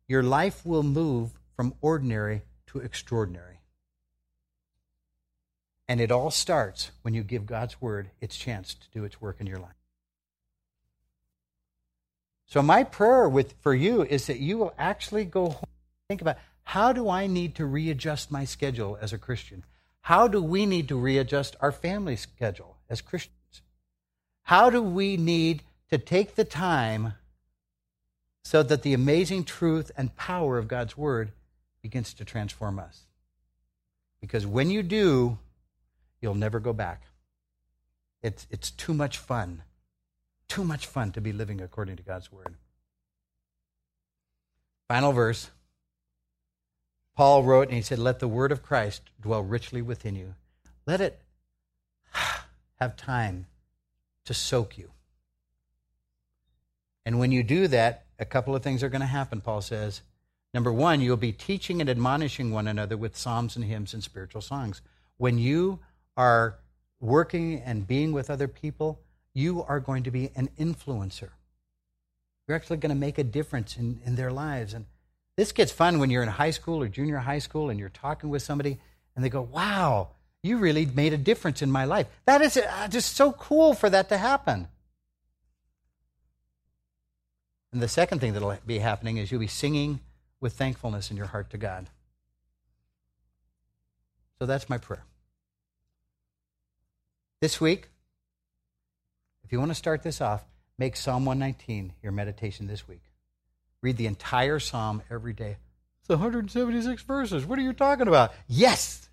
your 0.08 0.22
life 0.22 0.64
will 0.64 0.84
move 0.84 1.32
from 1.56 1.74
ordinary 1.82 2.44
to 2.68 2.78
extraordinary. 2.78 3.54
And 5.88 6.00
it 6.00 6.12
all 6.12 6.32
starts 6.32 6.92
when 7.02 7.14
you 7.14 7.24
give 7.24 7.46
God's 7.46 7.82
Word 7.82 8.10
its 8.22 8.38
chance 8.38 8.74
to 8.74 8.88
do 8.94 9.04
its 9.04 9.22
work 9.22 9.38
in 9.40 9.48
your 9.48 9.60
life. 9.60 9.72
So, 12.46 12.62
my 12.62 12.84
prayer 12.84 13.28
with, 13.28 13.56
for 13.62 13.74
you 13.74 14.04
is 14.04 14.28
that 14.28 14.40
you 14.40 14.58
will 14.58 14.74
actually 14.78 15.26
go 15.26 15.50
home 15.50 15.64
and 15.64 16.08
think 16.08 16.22
about 16.22 16.38
how 16.64 16.94
do 16.94 17.10
I 17.10 17.28
need 17.28 17.56
to 17.56 17.66
readjust 17.66 18.32
my 18.32 18.46
schedule 18.46 18.98
as 19.02 19.12
a 19.12 19.18
Christian? 19.18 19.64
How 20.02 20.28
do 20.28 20.42
we 20.42 20.66
need 20.66 20.88
to 20.90 20.96
readjust 20.96 21.56
our 21.60 21.72
family 21.72 22.16
schedule 22.16 22.78
as 22.90 23.02
Christians? 23.02 23.62
How 24.44 24.70
do 24.70 24.82
we 24.82 25.18
need 25.18 25.64
to 25.90 25.98
take 25.98 26.36
the 26.36 26.44
time 26.46 27.14
so 28.44 28.64
that 28.64 28.84
the 28.84 28.94
amazing 28.94 29.46
truth 29.46 29.92
and 29.98 30.16
power 30.16 30.58
of 30.58 30.68
God's 30.68 30.98
Word 30.98 31.32
begins 31.82 32.14
to 32.16 32.26
transform 32.26 32.80
us? 32.80 33.04
Because 34.22 34.46
when 34.46 34.70
you 34.70 34.84
do, 34.84 35.38
you'll 36.24 36.34
never 36.34 36.60
go 36.60 36.74
back. 36.74 37.04
It's, 38.22 38.48
it's 38.50 38.72
too 38.72 38.94
much 38.94 39.18
fun. 39.18 39.64
Too 40.48 40.64
much 40.64 40.88
fun 40.88 41.12
to 41.12 41.22
be 41.22 41.34
living 41.34 41.62
according 41.62 41.98
to 41.98 42.04
God's 42.04 42.32
Word. 42.32 42.56
Final 44.88 45.12
verse. 45.12 45.52
Paul 47.16 47.44
wrote 47.44 47.68
and 47.68 47.76
he 47.76 47.82
said, 47.82 48.00
Let 48.00 48.20
the 48.20 48.28
word 48.28 48.52
of 48.52 48.64
Christ 48.64 49.02
dwell 49.22 49.44
richly 49.44 49.82
within 49.82 50.16
you. 50.16 50.36
Let 50.86 51.02
it 51.02 51.22
have 52.80 52.96
time 52.96 53.48
to 54.26 54.34
soak 54.34 54.78
you. 54.78 54.90
And 57.06 57.20
when 57.20 57.32
you 57.32 57.44
do 57.44 57.68
that, 57.68 58.06
a 58.18 58.26
couple 58.26 58.56
of 58.56 58.64
things 58.64 58.84
are 58.84 58.90
going 58.90 59.02
to 59.02 59.08
happen, 59.08 59.42
Paul 59.42 59.62
says. 59.62 60.02
Number 60.54 60.72
one, 60.72 61.02
you'll 61.02 61.18
be 61.18 61.32
teaching 61.32 61.82
and 61.82 61.90
admonishing 61.90 62.52
one 62.52 62.68
another 62.68 62.96
with 62.96 63.18
psalms 63.18 63.56
and 63.56 63.66
hymns 63.66 63.94
and 63.94 64.04
spiritual 64.04 64.42
songs. 64.42 64.82
When 65.18 65.38
you 65.38 65.80
are 66.16 66.60
working 67.00 67.62
and 67.62 67.88
being 67.88 68.12
with 68.12 68.30
other 68.30 68.48
people, 68.48 69.00
you 69.34 69.64
are 69.64 69.80
going 69.80 70.04
to 70.04 70.12
be 70.12 70.30
an 70.36 70.50
influencer. 70.60 71.30
You're 72.48 72.56
actually 72.56 72.78
going 72.78 72.90
to 72.92 72.96
make 72.96 73.18
a 73.18 73.24
difference 73.24 73.78
in, 73.78 74.00
in 74.06 74.16
their 74.16 74.32
lives. 74.32 74.74
And 74.74 74.86
this 75.36 75.52
gets 75.52 75.72
fun 75.72 76.00
when 76.00 76.10
you're 76.10 76.24
in 76.24 76.30
high 76.30 76.52
school 76.52 76.82
or 76.82 76.88
junior 76.88 77.18
high 77.18 77.40
school 77.40 77.70
and 77.70 77.80
you're 77.80 77.90
talking 77.90 78.30
with 78.30 78.42
somebody 78.42 78.80
and 79.16 79.24
they 79.24 79.30
go, 79.30 79.42
wow, 79.42 80.10
you 80.44 80.58
really 80.58 80.86
made 80.86 81.14
a 81.14 81.18
difference 81.18 81.62
in 81.62 81.72
my 81.72 81.86
life. 81.86 82.08
That 82.26 82.42
is 82.42 82.58
uh, 82.58 82.88
just 82.90 83.16
so 83.16 83.32
cool 83.32 83.74
for 83.74 83.90
that 83.90 84.10
to 84.10 84.18
happen. 84.18 84.68
And 87.72 87.82
the 87.82 87.88
second 87.88 88.20
thing 88.20 88.34
that'll 88.34 88.58
be 88.68 88.80
happening 88.80 89.18
is 89.18 89.32
you'll 89.32 89.40
be 89.40 89.48
singing 89.48 90.00
with 90.40 90.54
thankfulness 90.54 91.10
in 91.10 91.18
your 91.18 91.28
heart 91.28 91.50
to 91.52 91.58
God. 91.58 91.88
So 94.38 94.46
that's 94.46 94.70
my 94.70 94.78
prayer. 94.78 95.06
This 97.44 97.60
week, 97.60 97.90
if 99.44 99.52
you 99.52 99.60
want 99.60 99.70
to 99.70 99.76
start 99.76 100.02
this 100.02 100.22
off, 100.22 100.46
make 100.78 100.96
Psalm 100.96 101.26
119 101.26 101.92
your 102.02 102.14
meditation 102.14 102.68
this 102.68 102.88
week. 102.88 103.02
Read 103.82 103.98
the 103.98 104.06
entire 104.06 104.60
psalm 104.60 105.02
every 105.12 105.34
day. 105.34 105.58
It's 106.00 106.08
176 106.08 107.04
verses. 107.04 107.46
What 107.46 107.60
are 107.60 107.62
you 107.62 107.74
talking 107.74 108.08
about? 108.08 108.32
Yes. 108.48 109.10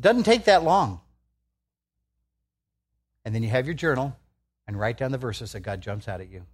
Doesn't 0.00 0.22
take 0.22 0.46
that 0.46 0.64
long. 0.64 1.02
And 3.26 3.34
then 3.34 3.42
you 3.42 3.50
have 3.50 3.66
your 3.66 3.74
journal 3.74 4.16
and 4.66 4.80
write 4.80 4.96
down 4.96 5.12
the 5.12 5.18
verses 5.18 5.52
that 5.52 5.60
God 5.60 5.82
jumps 5.82 6.08
out 6.08 6.22
at 6.22 6.30
you. 6.30 6.46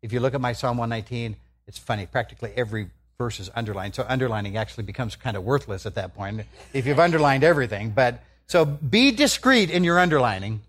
If 0.00 0.14
you 0.14 0.20
look 0.20 0.32
at 0.32 0.40
my 0.40 0.54
Psalm 0.54 0.78
119, 0.78 1.36
it's 1.66 1.76
funny. 1.76 2.06
Practically 2.06 2.50
every 2.56 2.88
verse 3.18 3.40
is 3.40 3.50
underlined. 3.54 3.94
So 3.94 4.06
underlining 4.08 4.56
actually 4.56 4.84
becomes 4.84 5.16
kind 5.16 5.36
of 5.36 5.44
worthless 5.44 5.84
at 5.84 5.96
that 5.96 6.14
point 6.14 6.46
if 6.72 6.86
you've 6.86 6.98
underlined 6.98 7.44
everything. 7.44 7.90
But 7.90 8.22
so 8.46 8.64
be 8.64 9.10
discreet 9.10 9.70
in 9.70 9.84
your 9.84 9.98
underlining 9.98 10.60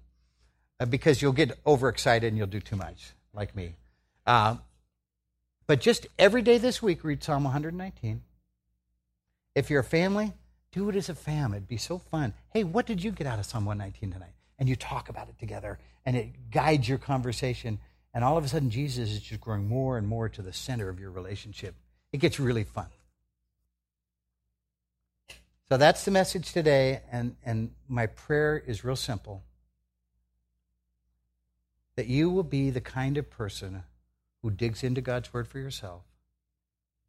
uh, 0.80 0.86
because 0.86 1.22
you'll 1.22 1.32
get 1.32 1.58
overexcited 1.66 2.28
and 2.28 2.38
you'll 2.38 2.48
do 2.48 2.60
too 2.60 2.76
much, 2.76 3.14
like 3.34 3.56
me. 3.56 3.76
Uh, 4.26 4.58
but 5.68 5.82
just 5.82 6.08
every 6.18 6.42
day 6.42 6.58
this 6.58 6.82
week, 6.82 7.04
read 7.04 7.24
Psalm 7.24 7.44
119. 7.44 8.22
If 9.54 9.70
you're 9.70 9.82
a 9.82 9.84
family, 9.84 10.34
do 10.72 10.90
it 10.90 10.96
as 10.96 11.10
a 11.10 11.16
family. 11.16 11.58
It'd 11.58 11.68
be 11.68 11.78
so 11.78 11.98
fun. 11.98 12.34
Hey, 12.52 12.64
what 12.64 12.86
did 12.86 13.04
you 13.04 13.12
get 13.12 13.28
out 13.28 13.40
of 13.40 13.46
Psalm 13.46 13.66
119 13.66 14.12
tonight? 14.12 14.34
And 14.60 14.68
you 14.68 14.76
talk 14.76 15.10
about 15.10 15.30
it 15.30 15.38
together, 15.40 15.78
and 16.06 16.16
it 16.16 16.52
guides 16.52 16.88
your 16.88 16.98
conversation. 16.98 17.80
And 18.14 18.24
all 18.24 18.38
of 18.38 18.46
a 18.46 18.48
sudden, 18.48 18.70
Jesus 18.70 19.12
is 19.12 19.20
just 19.20 19.42
growing 19.42 19.68
more 19.68 19.98
and 19.98 20.08
more 20.08 20.30
to 20.30 20.42
the 20.42 20.54
center 20.54 20.90
of 20.90 21.00
your 21.00 21.12
relationship. 21.12 21.76
It 22.12 22.18
gets 22.18 22.40
really 22.40 22.64
fun. 22.64 22.88
So 25.70 25.76
that's 25.76 26.06
the 26.06 26.12
message 26.12 26.54
today, 26.54 27.02
and, 27.12 27.36
and 27.44 27.72
my 27.90 28.06
prayer 28.06 28.58
is 28.58 28.86
real 28.86 28.96
simple 28.96 29.44
that 31.96 32.08
you 32.08 32.30
will 32.30 32.44
be 32.44 32.70
the 32.70 32.80
kind 32.80 33.18
of 33.18 33.30
person 33.30 33.84
who 34.42 34.52
digs 34.52 34.84
into 34.84 35.02
God's 35.02 35.34
word 35.34 35.48
for 35.48 35.58
yourself, 35.58 36.04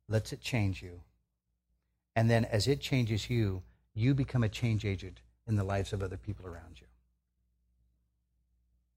lets 0.08 0.32
it 0.32 0.40
change 0.40 0.82
you, 0.82 1.02
and 2.16 2.30
then 2.30 2.46
as 2.46 2.66
it 2.66 2.80
changes 2.80 3.28
you, 3.28 3.62
you 3.94 4.14
become 4.14 4.42
a 4.42 4.48
change 4.48 4.84
agent 4.84 5.20
in 5.46 5.56
the 5.56 5.62
lives 5.62 5.92
of 5.92 6.02
other 6.02 6.16
people 6.16 6.46
around 6.46 6.80
you. 6.80 6.86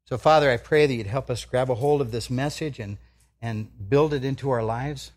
So, 0.05 0.18
Father, 0.18 0.49
I 0.49 0.57
pray 0.57 0.88
that 0.88 0.93
you'd 0.93 1.07
help 1.07 1.30
us 1.30 1.45
grab 1.45 1.70
a 1.70 1.76
hold 1.76 2.01
of 2.01 2.12
this 2.12 2.30
message 2.30 2.80
and, 2.80 2.97
and 3.41 3.70
build 3.89 4.14
it 4.14 4.26
into 4.26 4.49
our 4.49 4.64
lives. 4.64 5.12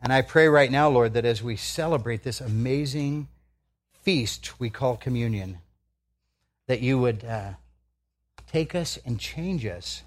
And 0.00 0.12
I 0.12 0.22
pray 0.22 0.48
right 0.48 0.70
now, 0.70 0.88
Lord, 0.88 1.14
that 1.14 1.24
as 1.24 1.42
we 1.42 1.56
celebrate 1.56 2.22
this 2.22 2.40
amazing 2.40 3.28
feast 4.02 4.60
we 4.60 4.70
call 4.70 4.96
communion, 4.96 5.58
that 6.66 6.80
you 6.80 6.98
would 6.98 7.24
uh, 7.24 7.52
take 8.46 8.74
us 8.74 8.98
and 9.04 9.18
change 9.18 9.64
us 9.64 10.02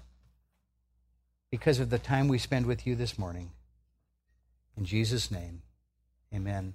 because 1.50 1.80
of 1.80 1.90
the 1.90 1.98
time 1.98 2.28
we 2.28 2.38
spend 2.38 2.66
with 2.66 2.86
you 2.86 2.94
this 2.94 3.18
morning. 3.18 3.50
In 4.76 4.84
Jesus' 4.84 5.30
name, 5.30 5.62
amen. 6.34 6.74